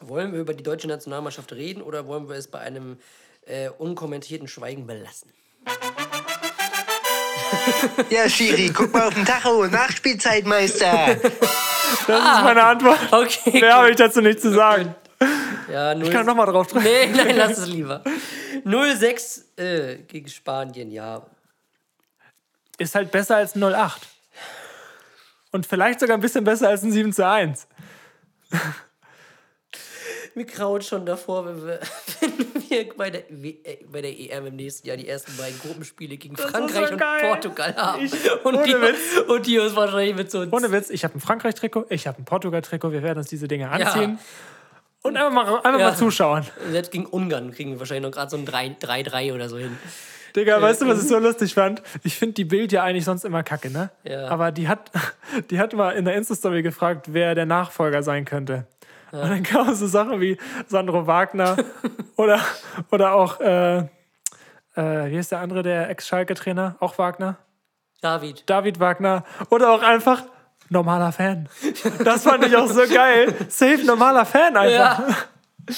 [0.00, 2.98] Wollen wir über die deutsche Nationalmannschaft reden oder wollen wir es bei einem
[3.46, 5.32] äh, unkommentierten Schweigen belassen?
[8.10, 9.66] Ja, Schiri, guck mal auf den Tacho.
[9.66, 11.16] Nachspielzeitmeister.
[12.06, 12.98] Das ist meine Antwort.
[13.10, 13.60] Okay.
[13.60, 14.94] Mehr habe ich dazu nicht zu sagen.
[15.70, 16.84] Ja, null, Ich kann nochmal drauf drücken.
[16.84, 18.02] Nee, nein, lass es lieber.
[18.64, 21.24] 0-6 äh, gegen Spanien, ja.
[22.78, 24.00] Ist halt besser als ein 08.
[25.52, 27.68] Und vielleicht sogar ein bisschen besser als ein 7 zu 1.
[30.34, 31.80] Mir kraut schon davor, wenn wir,
[32.20, 35.58] wenn wir bei, der, W- äh, bei der EM im nächsten Jahr die ersten beiden
[35.60, 37.20] Gruppenspiele gegen ist Frankreich so und.
[37.20, 38.04] Portugal haben.
[38.04, 39.28] Ich- und, die, Witz.
[39.28, 42.24] und die uns wahrscheinlich mit so Ohne Witz, ich habe ein Frankreich-Trikot, ich habe ein
[42.24, 42.92] Portugal-Trikot.
[42.92, 44.18] Wir werden uns diese Dinge anziehen.
[45.02, 45.90] Und einfach mal, einfach Ja.
[45.90, 46.46] mal zuschauen.
[46.70, 49.76] Selbst gegen Ungarn kriegen wir wahrscheinlich noch gerade so ein 3 3-3 oder so hin.
[50.36, 51.82] Digga, weißt du, was ich so lustig fand?
[52.04, 53.90] Ich finde die Bild ja eigentlich sonst immer kacke, ne?
[54.04, 54.28] Ja.
[54.28, 54.90] Aber die hat,
[55.50, 58.66] die hat mal in der Insta-Story gefragt, wer der Nachfolger sein könnte.
[59.12, 60.38] Und dann kamen so Sachen wie
[60.68, 61.56] Sandro Wagner
[62.16, 62.40] oder,
[62.90, 63.84] oder auch, äh, äh,
[64.74, 66.76] wie ist der andere, der Ex-Schalke-Trainer?
[66.80, 67.36] Auch Wagner?
[68.00, 68.42] David.
[68.48, 69.24] David Wagner.
[69.50, 70.22] Oder auch einfach
[70.70, 71.48] normaler Fan.
[72.04, 73.34] Das fand ich auch so geil.
[73.48, 74.98] Safe normaler Fan einfach.
[74.98, 75.16] Ja.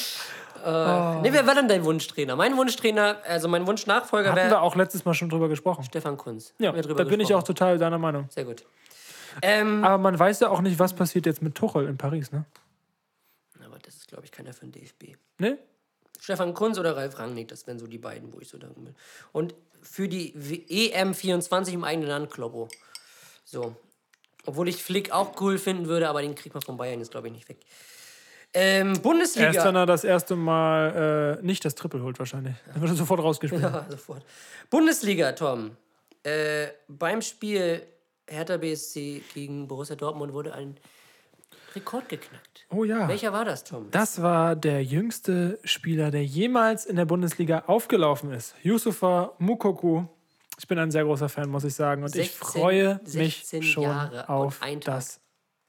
[0.65, 2.37] Äh, Nee, wer war denn dein Wunschtrainer?
[2.37, 5.85] Mein Wunschtrainer, also mein Wunschnachfolger Hatten wir wäre auch letztes Mal schon drüber gesprochen.
[5.85, 6.55] Stefan Kunz.
[6.59, 7.57] Ja, Haben wir da drüber bin ich auch gesprochen.
[7.57, 8.27] total deiner Meinung.
[8.31, 8.65] Sehr gut.
[9.43, 12.47] Ähm, Aber man weiß ja auch nicht, was passiert jetzt mit Tuchel in Paris, ne?
[14.15, 15.17] Glaube ich, keiner für den DFB.
[15.39, 15.59] Ne?
[16.21, 18.95] Stefan Kunz oder Ralf Rangnick, das wären so die beiden, wo ich so darum bin.
[19.33, 22.69] Und für die W- EM24 im eigenen Land, Kloppo.
[23.45, 23.77] So.
[24.47, 27.27] Obwohl ich Flick auch cool finden würde, aber den kriegt man von Bayern jetzt, glaube
[27.29, 27.59] ich, nicht weg.
[28.55, 29.53] Ähm, Bundesliga.
[29.53, 32.55] Erst wenn er das erste Mal äh, nicht das Triple holt, wahrscheinlich.
[32.73, 33.63] Dann wird er sofort rausgespielt.
[33.63, 34.25] Ja, sofort.
[34.71, 35.77] Bundesliga, Tom.
[36.23, 37.83] Äh, beim Spiel
[38.29, 40.77] Hertha BSC gegen Borussia Dortmund wurde ein
[41.75, 42.67] Rekord geknackt.
[42.71, 43.09] Oh ja.
[43.09, 43.91] Welcher war das, Tom?
[43.91, 48.55] Das war der jüngste Spieler, der jemals in der Bundesliga aufgelaufen ist.
[48.63, 50.05] Yusufa Mukoku.
[50.59, 52.03] Ich bin ein sehr großer Fan, muss ich sagen.
[52.03, 55.21] Und ich 16 freue mich 16 schon Jahre auf das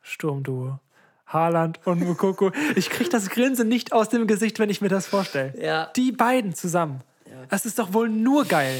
[0.01, 0.79] Sturmduo.
[1.27, 2.51] Haaland und Mukoko.
[2.75, 5.53] Ich kriege das Grinsen nicht aus dem Gesicht, wenn ich mir das vorstelle.
[5.59, 5.87] Ja.
[5.95, 7.01] Die beiden zusammen.
[7.49, 8.79] Das ist doch wohl nur geil.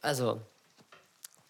[0.00, 0.40] Also,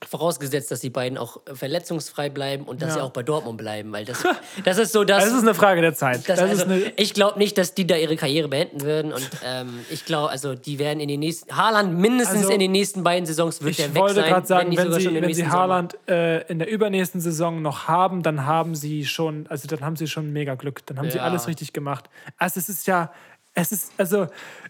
[0.07, 2.95] vorausgesetzt, dass die beiden auch verletzungsfrei bleiben und dass Ja.
[2.97, 4.23] sie auch bei Dortmund bleiben, weil das,
[4.65, 5.25] das ist so das.
[5.25, 6.29] Das ist eine Frage der Zeit.
[6.29, 9.29] das, Das, also, eine, ich glaube nicht, dass die da ihre Karriere beenden würden und
[9.45, 13.03] ähm, ich glaube, also die werden in den nächsten Haaland mindestens Also, in den nächsten
[13.05, 15.47] beiden Saisons wird der ich weg wollte sein, gerade sagen, wenn, schon sie, wenn sie.
[15.49, 19.97] Haaland äh, in der übernächsten Saison noch haben, dann haben sie schon, also dann haben
[19.97, 20.85] sie schon mega Glück.
[20.87, 21.25] Dann haben sie Ja.
[21.25, 22.05] alles richtig gemacht.
[22.37, 23.11] Also es ist ja,
[23.55, 24.27] es ist, also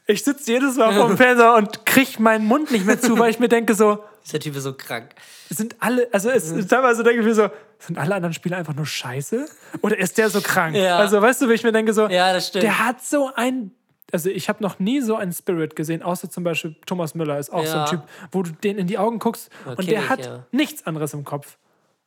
[0.07, 3.31] ich sitze jedes Mal vor dem Fernseher und kriege meinen Mund nicht mehr zu, weil
[3.31, 5.15] ich mir denke so, Dieser Typ ist so krank.
[5.51, 6.67] sind alle, also es Mhm.
[6.69, 7.49] teilweise denke ich mir so,
[7.79, 9.47] sind alle anderen Spieler einfach nur scheiße?
[9.83, 10.75] Oder ist der so krank?
[10.77, 10.97] Ja.
[10.99, 12.63] Also weißt du, wie ich mir denke so, Ja, das stimmt.
[12.65, 13.73] der hat so ein
[14.13, 17.53] Also ich habe noch nie so einen Spirit gesehen, außer zum Beispiel Thomas Müller ist
[17.53, 17.85] auch so ein Ja.
[17.87, 20.47] Typ, wo du den in die Augen guckst und kenn der hat ja.
[20.53, 21.59] nichts anderes im Kopf.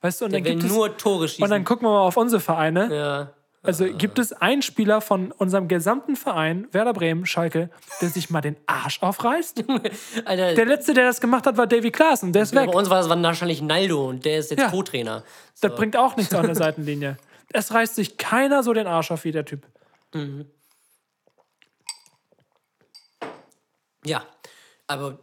[0.02, 1.44] Weißt du, und Der dann gibt es, nur Tore schießen.
[1.44, 2.88] und dann gucken wir mal auf unsere Vereine.
[2.96, 3.32] ja.
[3.62, 8.40] Also gibt es einen Spieler von unserem gesamten Verein, Werder Bremen, Schalke, der sich mal
[8.40, 9.64] den Arsch aufreißt?
[10.26, 12.74] Alter, Der letzte, der das gemacht hat, war Davy Klaas und der ist bei weg.
[12.74, 14.70] uns war das wahrscheinlich Naldo und der ist jetzt Ja.
[14.70, 15.24] Co-Trainer.
[15.60, 17.18] Das bringt auch nichts an der Seitenlinie.
[17.52, 19.66] Es reißt sich keiner so den Arsch auf wie der Typ.
[24.06, 24.24] Ja,
[24.88, 25.20] aber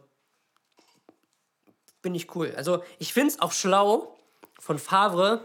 [2.01, 2.53] bin ich cool.
[2.55, 4.15] Also ich finde es auch schlau
[4.59, 5.43] von Favre,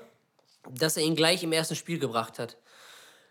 [0.70, 2.56] dass er ihn gleich im ersten Spiel gebracht hat.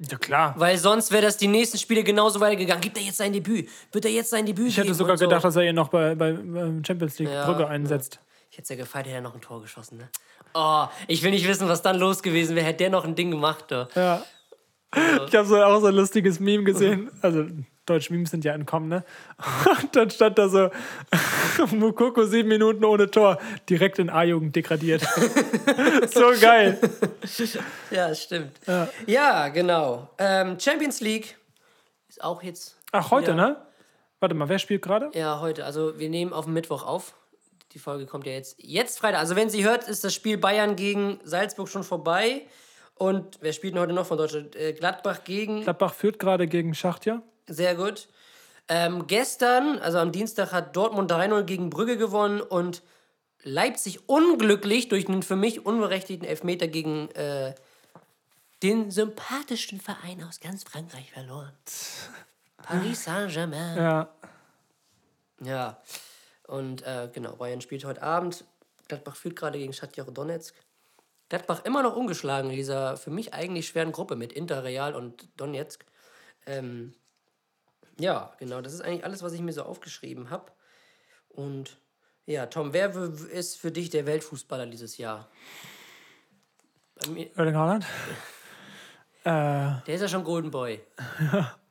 [0.10, 0.56] Ja, klar.
[0.58, 2.82] Weil sonst wäre das die nächsten Spiele genauso weitergegangen.
[2.82, 3.70] Gibt er jetzt sein Debüt?
[3.92, 6.30] Wird er jetzt sein Debüt Ich hätte sogar gedacht, dass er ihn noch bei, bei
[6.30, 7.68] ähm, Champions League Ja, Brügge ja.
[7.68, 8.20] einsetzt.
[8.50, 10.10] Ich hätte es ja gefeiert, hätte er noch ein Tor geschossen, ne?
[10.54, 12.66] Oh, ich will nicht wissen, was dann los gewesen wäre.
[12.66, 13.88] Hätte der noch ein Ding gemacht, da.
[13.96, 14.24] Ja.
[15.28, 17.10] Ich habe so auch so ein lustiges Meme gesehen.
[17.22, 17.46] Also,
[17.92, 19.04] deutsche Memes sind ja entkommen, ne?
[19.82, 20.70] Und dann stand da so:
[21.76, 23.38] Mukoko sieben Minuten ohne Tor,
[23.70, 25.02] direkt in A-Jugend degradiert.
[26.14, 26.80] so geil.
[27.92, 28.60] Ja, stimmt.
[29.06, 30.10] Ja, genau.
[30.18, 31.38] Ähm, Champions League
[32.08, 32.78] ist auch jetzt.
[32.92, 33.58] Ach, heute, ne?
[34.20, 35.10] Warte mal, wer spielt gerade?
[35.14, 35.66] Ja, heute.
[35.66, 37.16] Also wir nehmen auf Mittwoch auf.
[37.74, 38.56] Die Folge kommt ja jetzt.
[38.60, 39.20] Jetzt Freitag.
[39.20, 42.44] Also wenn sie hört, ist das Spiel Bayern gegen Salzburg schon vorbei.
[42.96, 44.56] Und wer spielt denn heute noch von Deutschland?
[44.56, 45.64] Äh, Gladbach gegen.
[45.64, 47.24] Gladbach führt gerade gegen Schachtja.
[47.52, 48.08] Sehr gut.
[48.68, 52.84] Ähm, gestern, also am Dienstag, hat Dortmund 3-0 gegen Brügge gewonnen und
[53.44, 57.56] Leipzig unglücklich durch einen für mich unberechtigten Elfmeter gegen äh,
[58.64, 61.52] den sympathischsten Verein aus ganz Frankreich verloren.
[62.58, 63.78] Paris Saint-Germain.
[63.78, 64.10] Ja.
[65.44, 65.82] Ja.
[66.48, 68.46] Und äh, genau, Bayern spielt heute Abend.
[68.88, 70.56] Gladbach führt gerade gegen Shakhtar Donetsk.
[71.30, 75.28] Gladbach immer noch ungeschlagen in dieser für mich eigentlich schweren Gruppe mit Inter, Real und
[75.38, 75.86] Donetsk.
[76.46, 76.94] Ähm,
[78.02, 80.52] ja, genau, das ist eigentlich alles, was ich mir so aufgeschrieben habe.
[81.30, 81.78] Und
[82.26, 85.30] ja, Tom, wer ist für dich der Weltfußballer dieses Jahr?
[86.96, 87.86] Bei mir, Erling Haaland.
[89.24, 89.30] Äh,
[89.86, 90.82] der ist ja schon Golden Boy.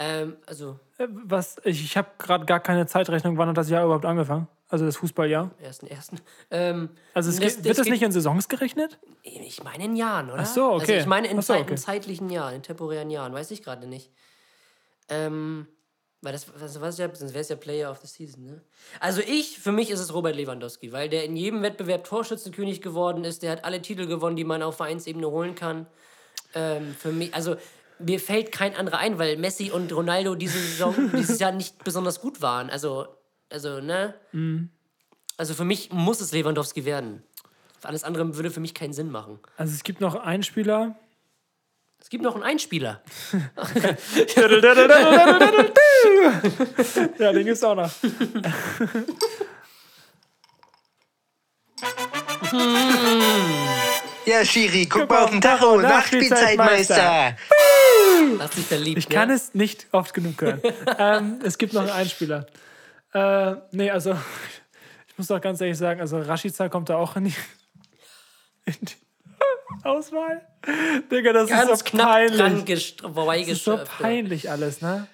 [0.00, 0.78] Ähm, also,
[1.24, 4.46] was, ich, ich habe gerade gar keine Zeitrechnung, wann hat das Jahr überhaupt angefangen?
[4.68, 5.50] Also das Fußballjahr.
[5.60, 6.20] ersten, ersten.
[6.52, 8.98] Ähm, Also es das- geht, wird das nicht in Saisons gerechnet?
[9.24, 10.42] Ich meine in Jahren, oder?
[10.42, 10.80] Ach so, okay.
[10.82, 11.72] Also ich meine in, so, okay.
[11.72, 14.12] in zeitlichen Jahren, in temporären Jahren, weiß ich gerade nicht.
[15.08, 15.66] Ähm,
[16.20, 18.60] weil das, was, was ja, sonst wäre es ja Player of the Season, ne?
[18.98, 23.24] Also ich, für mich ist es Robert Lewandowski, weil der in jedem Wettbewerb Torschützenkönig geworden
[23.24, 25.86] ist, der hat alle Titel gewonnen, die man auf Vereinsebene holen kann.
[26.54, 27.56] Ähm, für mich, also
[28.00, 32.20] mir fällt kein anderer ein, weil Messi und Ronaldo diese Saison, dieses Jahr nicht besonders
[32.20, 32.68] gut waren.
[32.68, 33.06] Also,
[33.48, 34.14] also, ne?
[34.32, 34.70] Mhm.
[35.36, 37.22] Also für mich muss es Lewandowski werden.
[37.84, 39.38] Alles andere würde für mich keinen Sinn machen.
[39.56, 40.96] Also es gibt noch einen Spieler.
[42.00, 43.02] Es gibt noch einen Einspieler.
[47.18, 47.90] Ja, den gibt's auch noch.
[54.26, 55.80] Ja, Schiri, guck, Guck mal auf den Tacho.
[55.80, 57.36] Nachspielzeitmeister.
[58.38, 58.98] Hast dich verliebt.
[58.98, 59.34] Ich kann ne?
[59.34, 60.60] es nicht oft genug hören.
[60.98, 62.46] ähm, es gibt noch einen Einspieler.
[63.12, 64.12] Äh, nee, also
[65.08, 67.34] ich muss doch ganz ehrlich sagen, also Rashica kommt da auch in die,
[68.66, 68.94] in die
[69.84, 70.42] Auswahl.
[71.10, 72.64] Digga, das Ganz ist so knapp dran peinlich.
[72.64, 75.06] gest- Das ist so peinlich alles, ne?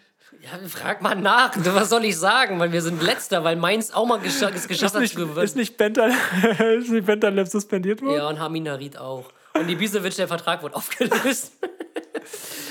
[0.42, 1.52] Ja, frag mal nach.
[1.56, 2.58] Was soll ich sagen?
[2.58, 5.38] Weil wir sind Letzter, weil Mainz auch mal gescha es geschafft Ist hat nicht, gewinnen.
[5.44, 6.12] ist nicht Bental,
[7.02, 8.16] Bentaleb suspendiert worden?
[8.16, 9.32] Ja, und Hamin Harid auch.
[9.54, 11.52] Und Ibisevic, der Vertrag wurde aufgelöst.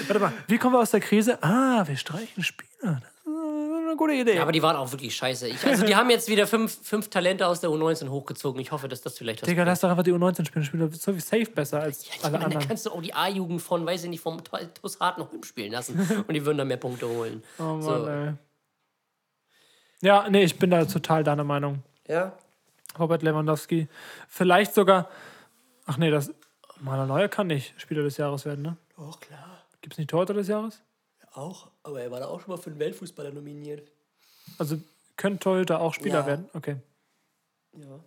[0.07, 1.41] Warte mal, wie kommen wir aus der Krise?
[1.41, 3.01] Ah, wir streichen Spieler.
[3.93, 4.39] Das eine gute Idee.
[4.39, 5.47] Aber die waren auch wirklich scheiße.
[5.47, 8.59] Ich, also die haben jetzt wieder fünf, fünf Talente aus der U19 hochgezogen.
[8.61, 10.65] Ich hoffe, dass das vielleicht was Digga, lass doch einfach die U19 spielen.
[10.65, 12.67] Spieler so wie safe besser als Ich alle meine, da anderen.
[12.67, 15.99] kannst du auch die A-Jugend von, weiß ich nicht, vom TuS Hartenholm spielen lassen.
[16.27, 17.43] Und die würden da mehr Punkte holen.
[17.59, 18.07] Oh Mann, so.
[18.07, 18.33] ey.
[20.01, 21.83] Ja, nee, ich bin da total deiner Meinung.
[22.07, 22.33] Ja?
[22.99, 23.87] Robert Lewandowski.
[24.27, 25.09] Vielleicht sogar.
[25.85, 26.33] Ach nee, das.
[26.79, 28.77] Maler Neuer kann nicht Spieler des Jahres werden, ne?
[28.97, 29.61] Doch, klar.
[29.81, 30.81] Gibt es nicht Torhüter des Jahres?
[31.33, 31.71] Auch.
[31.83, 33.91] Aber er war da auch schon mal für den Weltfußballer nominiert.
[34.57, 34.79] Also
[35.17, 36.25] können Torhüter auch Spieler Ja.
[36.27, 36.49] werden?
[36.53, 36.77] Okay.
[37.73, 37.99] Ja.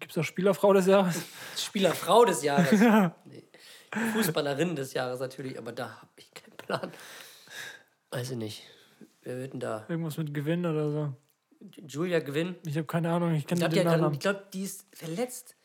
[0.00, 1.22] Gibt es auch Spielerfrau des Jahres?
[1.56, 2.70] Spielerfrau des Jahres.
[3.24, 3.44] nee.
[4.12, 6.92] Fußballerin des Jahres natürlich, aber da habe ich keinen Plan.
[8.10, 8.62] Weiß ich nicht.
[9.22, 9.86] Wer wird denn da?
[9.88, 11.12] Irgendwas mit Gewinn oder so.
[11.88, 12.56] Julia Gewinn?
[12.66, 14.12] Ich habe keine Ahnung, ich kenne glaube, den Namen.
[14.14, 15.56] ich glaub, die ist verletzt.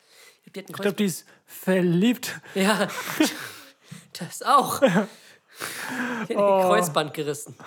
[0.44, 2.40] Ich glaube, die glaube, die ist verliebt.
[2.54, 2.88] Ja,
[4.18, 4.80] das auch.
[6.30, 6.62] Oh.
[6.68, 7.56] Kreuzband gerissen.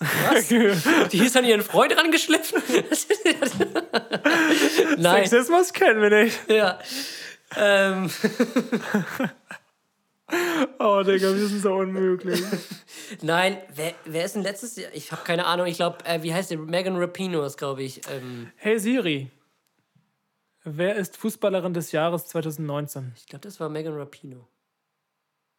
[0.00, 0.48] Was?
[0.48, 2.62] Die ist an ihren Freund rangeschliffen?
[4.96, 6.38] Nein, Sexismus kennen wir nicht.
[6.48, 6.78] ja.
[7.56, 8.10] Ähm.
[10.78, 12.40] Oh, Digga, wir sind so unmöglich.
[13.20, 14.90] Nein, wer, wer ist denn letztes Jahr?
[14.94, 15.66] Ich habe keine Ahnung.
[15.66, 16.58] Ich glaube, äh, wie heißt der?
[16.58, 18.00] Megan Rapino ist, glaube ich.
[18.08, 19.28] Ähm, Hey Siri,
[20.62, 23.12] wer ist Fußballerin des Jahres 2019?
[23.16, 24.46] ich glaube, das war Megan Rapino.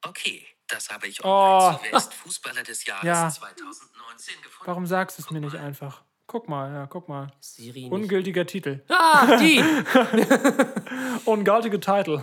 [0.08, 1.28] Okay, das habe ich Oh.
[1.28, 3.30] online zu Wer ist Fußballer des Jahres Ja.
[3.30, 4.68] 2019 gefunden.
[4.68, 6.04] Warum sagst du es mir nicht einfach?
[6.28, 7.28] Guck mal, ja, guck mal.
[7.42, 7.92] Siri nicht.
[7.92, 8.82] Ungültiger Titel.
[8.88, 9.62] Ah, die!
[11.26, 12.22] Ungültiger Titel.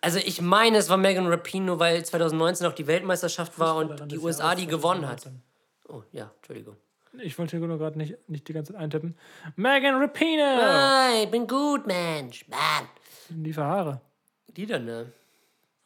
[0.00, 4.18] Also ich meine, es war Megan Rapino, weil 2019 auch die Weltmeisterschaft war und die
[4.18, 5.20] USA Jahres die gewonnen hat.
[5.20, 5.42] 2019.
[5.88, 6.76] Oh, ja, Entschuldigung.
[7.20, 9.16] Ich wollte hier nur gerade nicht, nicht die ganze Zeit eintippen.
[9.56, 10.42] Megan Rapino!
[10.44, 12.46] Hi, ich bin gut, Mensch.
[12.48, 12.88] Mann.
[13.30, 14.00] Die Haare.
[14.48, 15.12] Die dann, ne?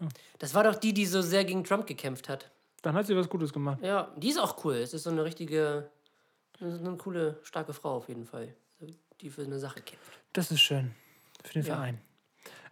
[0.02, 0.08] Oh.
[0.38, 2.50] Das war doch die, die so sehr gegen Trump gekämpft hat.
[2.82, 3.78] Dann hat sie was Gutes gemacht.
[3.82, 4.74] Ja, die ist auch cool.
[4.74, 5.88] Es ist so eine richtige,
[6.60, 8.54] eine coole, starke Frau auf jeden Fall,
[9.20, 10.18] die für eine Sache kämpft.
[10.32, 10.92] Das ist schön.
[11.44, 12.00] Für den Verein.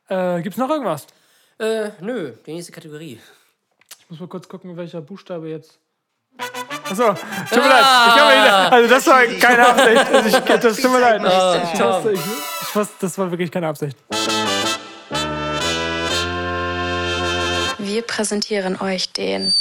[0.09, 1.07] Äh, gibt's noch irgendwas?
[1.59, 3.21] Äh, nö, die nächste Kategorie.
[4.01, 5.79] Ich muss mal kurz gucken, welcher Buchstabe jetzt.
[6.85, 7.85] Achso, tut mir leid.
[8.09, 10.15] Ich wieder, also das war keine Absicht.
[10.15, 11.23] Also ich, das tut mir leid.
[11.23, 12.21] Ich ich,
[12.77, 13.97] ich das war wirklich keine Absicht.
[18.01, 19.53] Wir präsentieren euch den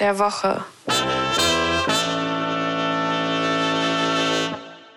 [0.00, 0.64] der Woche.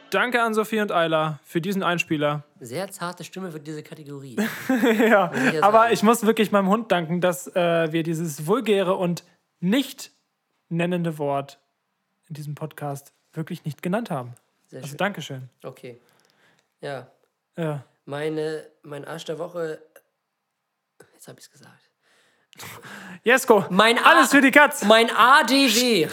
[0.10, 2.44] Danke an Sophie und Ayla für diesen Einspieler.
[2.60, 4.36] Sehr zarte Stimme für diese Kategorie.
[4.98, 5.94] Ja, ich aber sagen.
[5.94, 9.24] ich muss wirklich meinem Hund danken, dass äh, wir dieses vulgäre und
[9.60, 10.12] nicht
[10.70, 11.60] nennende Wort
[12.30, 14.34] in diesem Podcast wirklich nicht genannt haben.
[14.70, 14.98] Sehr Also schön.
[14.98, 15.50] Dankeschön.
[15.64, 16.02] Okay.
[16.80, 17.12] Ja,
[17.56, 17.84] Ja.
[18.06, 19.80] meine, mein Arsch der Woche.
[21.14, 21.76] Jetzt habe ich es gesagt.
[23.24, 24.84] Jesko, Mein A- alles für die Katz.
[24.84, 26.07] Mein ADW.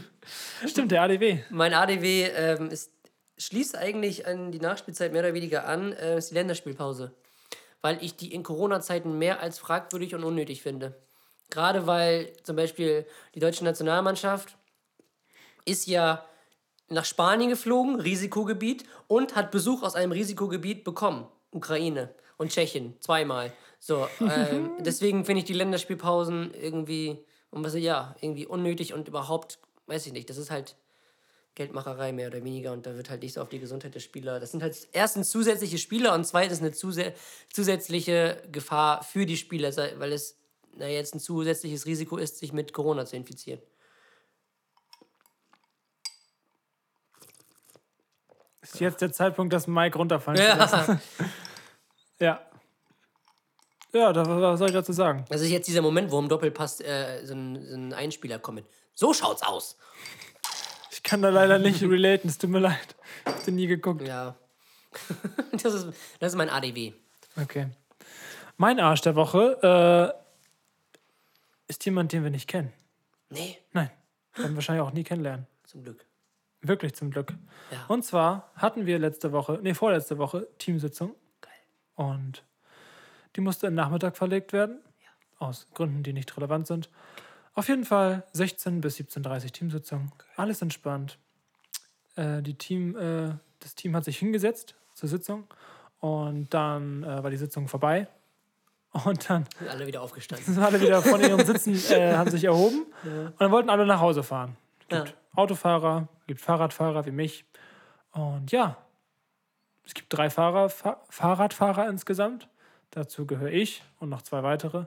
[0.66, 1.40] Stimmt, der ADW.
[1.50, 2.90] Mein ADW ähm, ist,
[3.38, 7.14] schließt eigentlich an die Nachspielzeit mehr oder weniger an, äh, ist die Länderspielpause.
[7.82, 10.94] Weil ich die in Corona-Zeiten mehr als fragwürdig und unnötig finde.
[11.50, 14.56] Gerade weil zum Beispiel die deutsche Nationalmannschaft
[15.64, 16.24] ist ja
[16.88, 21.26] nach Spanien geflogen, Risikogebiet, und hat Besuch aus einem Risikogebiet bekommen.
[21.50, 23.52] Ukraine und Tschechien, zweimal.
[23.86, 29.60] So, ähm, deswegen finde ich die Länderspielpausen irgendwie, und was, ja, irgendwie unnötig und überhaupt,
[29.86, 30.74] weiß ich nicht, das ist halt
[31.54, 34.40] Geldmacherei mehr oder weniger und da wird halt nicht so auf die Gesundheit der Spieler.
[34.40, 37.12] Das sind halt erstens zusätzliche Spieler und zweitens eine zusä
[37.52, 39.70] zusätzliche Gefahr für die Spieler,
[40.00, 40.36] weil es
[40.74, 43.62] na, jetzt ein zusätzliches Risiko ist, sich mit Corona zu infizieren.
[48.62, 50.40] Ist jetzt der Zeitpunkt, dass Mike runterfallen.
[52.18, 52.40] Ja.
[52.40, 52.55] Ja.
[53.96, 55.24] Ja, da, was soll ich dazu sagen?
[55.30, 58.56] Das ist jetzt dieser Moment, wo im Doppelpass äh, so, ein, so ein Einspieler kommt.
[58.56, 59.76] mit, So schaut's aus.
[60.90, 62.94] Ich kann da leider nicht relaten, es tut mir leid.
[63.24, 64.06] Ich hab den nie geguckt.
[64.06, 64.36] Ja.
[65.52, 65.86] das, ist,
[66.20, 66.92] das ist mein ADW.
[67.40, 67.68] Okay.
[68.56, 72.72] Mein Arsch der Woche äh, ist jemand, den wir nicht kennen.
[73.30, 73.90] Nee, Nein,
[74.34, 75.46] werden wahrscheinlich auch nie kennenlernen.
[75.64, 76.04] zum Glück.
[76.60, 77.32] Wirklich zum Glück.
[77.70, 77.84] Ja.
[77.88, 81.14] Und zwar hatten wir letzte Woche, nee, vorletzte Woche Teamsitzung.
[81.40, 81.52] Geil.
[81.94, 82.44] Und
[83.36, 84.80] die musste am Nachmittag verlegt werden.
[85.38, 86.88] Aus Gründen, die nicht relevant sind.
[87.54, 90.12] Auf jeden Fall 16 bis 17.30 Uhr Teamsitzung.
[90.36, 91.18] Alles entspannt.
[92.16, 95.44] Äh, die Team, äh, das Team hat sich hingesetzt zur Sitzung.
[96.00, 98.08] Und dann äh, war die Sitzung vorbei.
[99.04, 100.46] Und dann Sind alle wieder aufgestanden.
[100.54, 102.86] sind alle wieder von ihren Sitzen, äh, haben sich erhoben.
[103.04, 104.56] Und dann wollten alle nach Hause fahren.
[104.80, 105.14] Es gibt Ja.
[105.34, 107.44] Autofahrer, es gibt Fahrradfahrer wie mich.
[108.12, 108.78] Und ja,
[109.84, 112.48] es gibt drei Fahrer, Fa Fahrradfahrer insgesamt.
[112.90, 114.86] Dazu gehöre ich und noch zwei weitere.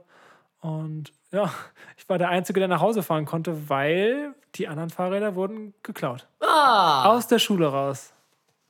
[0.62, 1.52] Und ja,
[1.98, 6.28] ich war der Einzige, der nach Hause fahren konnte, weil die anderen Fahrräder wurden geklaut.
[6.40, 7.06] Ah!
[7.06, 8.14] Aus der Schule raus.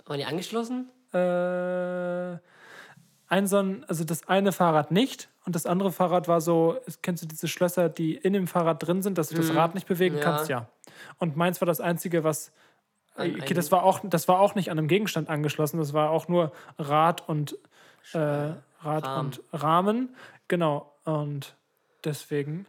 [0.05, 0.89] Waren die angeschlossen?
[1.13, 2.37] Äh,
[3.27, 7.23] ein so ein, also das eine Fahrrad nicht und das andere Fahrrad war so, kennst
[7.23, 10.17] du diese Schlösser, die in dem Fahrrad drin sind, dass du das Rad nicht bewegen
[10.17, 10.23] ja.
[10.23, 10.49] kannst?
[10.49, 10.67] Ja.
[11.17, 12.51] Und meins war das einzige, was.
[13.15, 16.11] An Okay, das war, auch, das war auch nicht an einem Gegenstand angeschlossen, das war
[16.11, 17.57] auch nur Rad und
[18.13, 18.51] äh,
[18.81, 19.25] Rad Rahmen.
[19.25, 20.15] und Rahmen.
[20.47, 20.93] Genau.
[21.05, 21.55] Und
[22.03, 22.65] deswegen.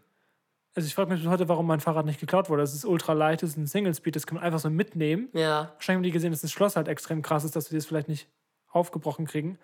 [0.75, 2.63] Also ich frage mich bis heute, warum mein Fahrrad nicht geklaut wurde.
[2.63, 5.29] Es ist ultra leicht, es ist ein Single Speed, das kann man einfach so mitnehmen.
[5.33, 5.73] Ja.
[5.75, 8.09] Wahrscheinlich haben die gesehen, dass das Schloss halt extrem krass ist, dass wir das vielleicht
[8.09, 8.29] nicht
[8.71, 9.59] aufgebrochen kriegen.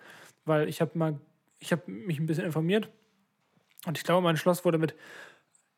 [0.45, 1.19] Weil ich habe mal,
[1.59, 2.91] ich habe mich ein bisschen informiert
[3.87, 4.95] und ich glaube, mein Schloss wurde mit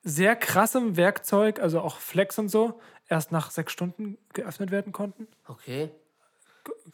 [0.02, 5.26] sehr krassem Werkzeug, also auch Flex und so, erst nach sechs Stunden geöffnet werden konnten.
[5.46, 5.90] Okay.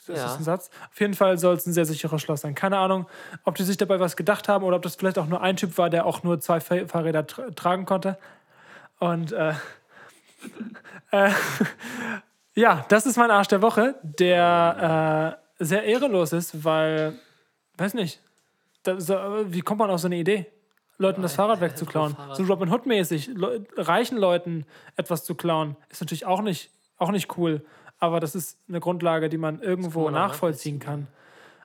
[0.06, 0.26] Das Ja.
[0.26, 0.70] ist ein Satz.
[0.92, 2.54] Auf jeden Fall soll es ein sehr sicheres Schloss sein.
[2.54, 3.06] Keine Ahnung,
[3.44, 5.78] ob die sich dabei was gedacht haben oder ob das vielleicht auch nur ein Typ
[5.78, 8.18] war, der auch nur zwei Fahr- Fahrräder tra tragen konnte.
[8.98, 9.54] Und äh,
[11.10, 11.30] äh,
[12.54, 17.14] ja, das ist mein Arsch der Woche, der äh, sehr ehrenlos ist, weil,
[17.78, 18.20] weiß nicht,
[18.82, 19.14] da, so,
[19.46, 20.46] wie kommt man auf so eine Idee?
[20.98, 22.14] Leuten das Fahrrad wegzuklauen.
[22.14, 22.36] Fahrrad.
[22.36, 24.64] So Robin Hood-mäßig, Le reichen Leuten
[24.96, 27.64] etwas zu klauen, ist natürlich auch nicht, auch nicht cool.
[28.04, 31.06] Aber das ist eine Grundlage, die man irgendwo man auch nachvollziehen kann.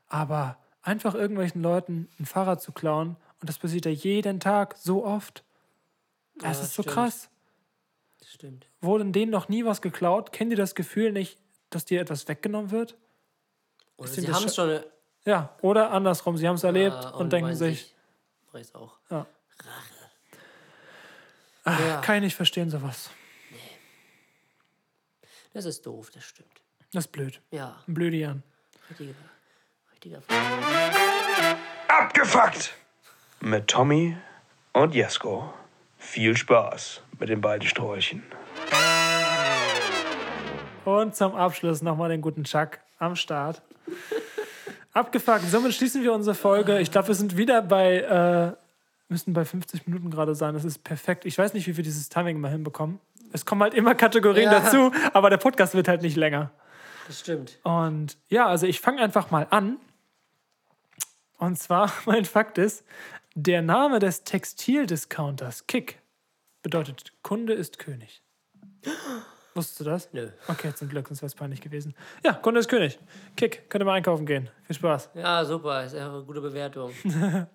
[0.07, 5.05] Aber einfach irgendwelchen Leuten ein Fahrrad zu klauen, und das passiert ja jeden Tag so
[5.05, 5.43] oft.
[6.35, 6.93] Das Ja, ist so stimmt.
[6.95, 7.29] krass.
[8.19, 8.67] Das stimmt.
[8.81, 10.31] Wurde denen noch nie was geklaut?
[10.33, 11.37] Kennt ihr das Gefühl nicht,
[11.69, 12.97] dass dir etwas weggenommen wird?
[13.97, 14.83] Oder sie haben es schon- schon.
[15.25, 17.93] Ja, oder andersrum, sie haben es erlebt äh, und, denken meinen sich,
[18.47, 18.97] Ich weiß auch.
[19.09, 19.25] Ja.
[21.65, 21.87] Rache.
[21.87, 23.09] Ja, kann ich nicht verstehen sowas.
[25.53, 26.61] Das ist doof, das stimmt.
[26.93, 27.41] Das ist blöd.
[27.51, 28.43] Ja, Ein blöde Jan.
[28.89, 29.13] richtiger.
[29.91, 30.21] richtiger
[31.87, 32.73] Abgefuckt!
[33.41, 34.17] Mit Tommy
[34.73, 35.53] und Jesko.
[35.97, 38.23] Viel Spaß mit den beiden Sträuchen.
[40.85, 43.61] Und zum Abschluss nochmal den guten Chuck am Start.
[44.93, 45.43] Abgefuckt.
[45.49, 46.79] Somit schließen wir unsere Folge.
[46.79, 48.53] Ich glaube, wir sind wieder bei, äh,
[49.09, 50.53] müssen bei 50 Minuten gerade sein.
[50.53, 51.25] Das ist perfekt.
[51.25, 52.99] Ich weiß nicht, wie wir dieses Timing mal hinbekommen.
[53.31, 54.59] Es kommen halt immer Kategorien Ja.
[54.59, 56.51] dazu, aber der Podcast wird halt nicht länger.
[57.07, 57.57] Das stimmt.
[57.63, 59.77] Und ja, also ich fange einfach mal an.
[61.37, 62.83] Und zwar, mein Fakt ist,
[63.35, 65.99] der Name des Textildiscounters Kick
[66.61, 68.21] bedeutet Kunde ist König.
[69.55, 70.13] Wusstest du das?
[70.13, 70.29] Nö.
[70.47, 71.95] Okay, zum Glück, sonst wäre es peinlich gewesen.
[72.23, 72.99] Ja, Kunde ist König.
[73.35, 74.49] Kick, könnt ihr mal einkaufen gehen.
[74.63, 75.09] Viel Spaß.
[75.15, 75.83] Ja, super.
[75.83, 76.91] Ist ja eine gute Bewertung.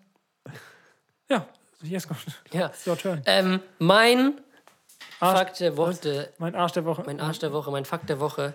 [1.31, 1.47] Ja,
[1.83, 2.21] jetzt kommt.
[2.53, 2.67] Ja.
[2.67, 3.23] It's your turn.
[3.25, 4.41] Ähm, mein
[5.21, 7.03] Arsch- Fakt der Woche, Mein Arsch der Woche.
[7.07, 8.55] mein Arsch der Woche, mein Fakt der Woche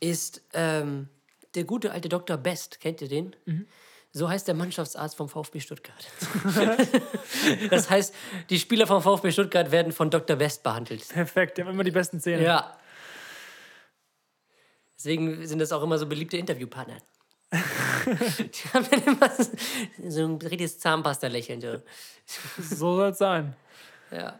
[0.00, 1.08] ist ähm,
[1.54, 2.36] der gute alte Dr.
[2.36, 2.80] Best.
[2.80, 3.34] Kennt ihr den?
[3.44, 3.66] Mhm.
[4.12, 6.06] So heißt der Mannschaftsarzt vom VfB Stuttgart.
[7.70, 8.14] das heißt,
[8.48, 10.36] die Spieler vom VfB Stuttgart werden von Dr.
[10.36, 11.06] Best behandelt.
[11.08, 12.42] Perfekt, die haben immer die besten Zähne.
[12.42, 12.78] Ja.
[14.96, 16.96] Deswegen sind das auch immer so beliebte Interviewpartner.
[17.52, 19.50] die haben dann immer so-
[20.08, 21.60] so ein richtiges Zahnpasta-Lächeln.
[21.60, 21.76] So.
[22.58, 23.54] So soll es sein.
[24.10, 24.38] Ja.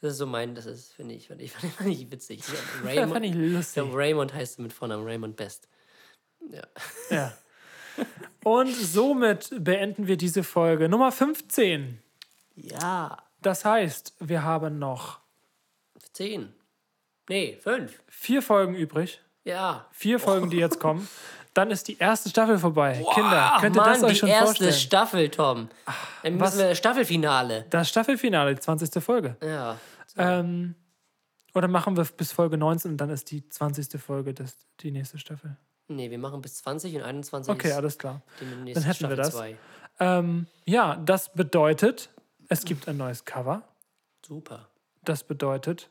[0.00, 2.42] Das ist so mein, das ist, finde ich, finde ich, fand ich witzig.
[2.84, 3.74] Raymond, fand ich lustig.
[3.74, 5.68] glaube, Raymond heißt mit Vornamen Raymond Best.
[6.50, 6.62] Ja.
[7.10, 7.32] Ja.
[8.44, 12.00] Und somit beenden wir diese Folge Nummer 15.
[12.54, 13.16] Ja.
[13.42, 15.18] Das heißt, wir haben noch
[16.12, 16.52] Zehn.
[17.28, 18.00] Nee, fünf.
[18.08, 19.20] vier Folgen übrig.
[19.44, 19.86] Ja.
[19.92, 21.08] Vier Folgen, die jetzt kommen.
[21.58, 23.04] Dann ist die erste Staffel vorbei.
[23.14, 24.72] Kinder, könnt ihr Mann, das euch die schon erste vorstellen?
[24.72, 25.68] Staffel, Tom.
[26.22, 27.66] Dann was- müssen wir Staffelfinale.
[27.70, 29.02] das Staffelfinale, die 20.
[29.02, 29.36] Folge.
[29.42, 29.76] Ja.
[30.16, 30.74] Ähm,
[31.54, 34.00] oder machen wir bis Folge 19 und dann ist die 20.
[34.00, 35.56] Folge das, die nächste Staffel.
[35.88, 38.22] Nee, wir machen bis 20 und 21 Okay, ist alles klar.
[38.40, 39.30] die nächste hätten wir Staffel das.
[39.30, 39.56] 2.
[40.00, 42.10] Ähm, ja, das bedeutet,
[42.48, 43.62] es gibt ein neues Cover.
[44.24, 44.68] Super.
[45.02, 45.90] Das bedeutet,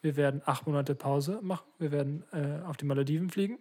[0.00, 1.64] wir werden acht Monate Pause machen.
[1.78, 3.58] Wir werden äh, auf die Malediven fliegen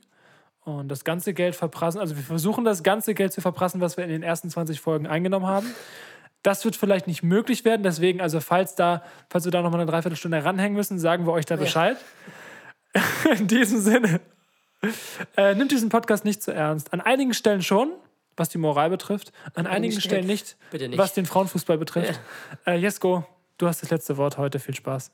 [0.63, 1.99] und das ganze Geld verprassen.
[1.99, 5.07] Also wir versuchen das ganze Geld zu verprassen, was wir in den ersten 20 Folgen
[5.07, 5.73] eingenommen haben.
[6.43, 7.83] Das wird vielleicht nicht möglich werden.
[7.83, 11.33] Deswegen, also falls da, falls wir da noch mal eine Dreiviertelstunde ranhängen müssen, sagen wir
[11.33, 11.97] euch da Bescheid.
[13.37, 14.21] In diesem Sinne,
[15.37, 16.93] äh, nimmt diesen Podcast nicht zu ernst.
[16.93, 17.93] An einigen Stellen schon,
[18.37, 19.31] was die Moral betrifft.
[19.53, 20.97] An einigen einigen Stellen nicht, nicht.
[20.97, 22.19] was den Frauenfußball betrifft.
[22.65, 23.25] Äh, Jesko,
[23.57, 24.59] du hast das letzte Wort heute.
[24.59, 25.11] Viel Spaß.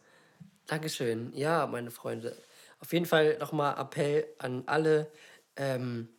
[0.68, 1.32] Dankeschön.
[1.36, 2.36] Ja, meine Freunde.
[2.80, 5.08] Auf jeden Fall nochmal Appell an alle.
[5.58, 6.10] Ähm,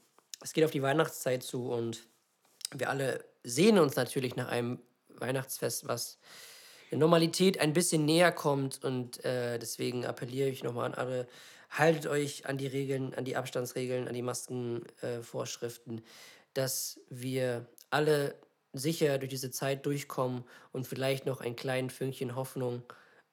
[0.42, 2.06] es geht auf die Weihnachtszeit zu und
[2.72, 4.78] wir alle sehnen uns natürlich nach einem
[5.08, 6.18] Weihnachtsfest, was
[6.90, 8.84] der Normalität ein bisschen näher kommt.
[8.84, 11.26] Und äh, deswegen appelliere ich nochmal an alle,
[11.70, 16.02] haltet euch an die Regeln, an die Abstandsregeln, an die Maskenvorschriften, äh,
[16.54, 18.34] dass wir alle
[18.72, 22.82] sicher durch diese Zeit durchkommen und vielleicht noch ein kleines Fünkchen Hoffnung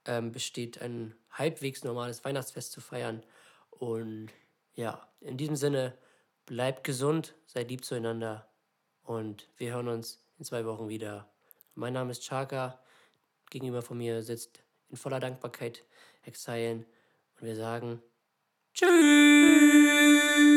[0.06, 3.24] ähm, besteht, ein halbwegs normales Weihnachtsfest zu feiern.
[3.70, 4.32] Und
[4.76, 5.98] ja, in diesem Sinne,
[6.46, 8.48] bleibt gesund, seid lieb zueinander
[9.04, 11.28] und wir hören uns in zwei Wochen wieder.
[11.74, 12.80] Mein Name ist Chaka,
[13.50, 15.84] gegenüber von mir sitzt in voller Dankbarkeit
[16.24, 16.86] Exile
[17.40, 18.02] und wir sagen
[18.74, 20.55] Tschüss!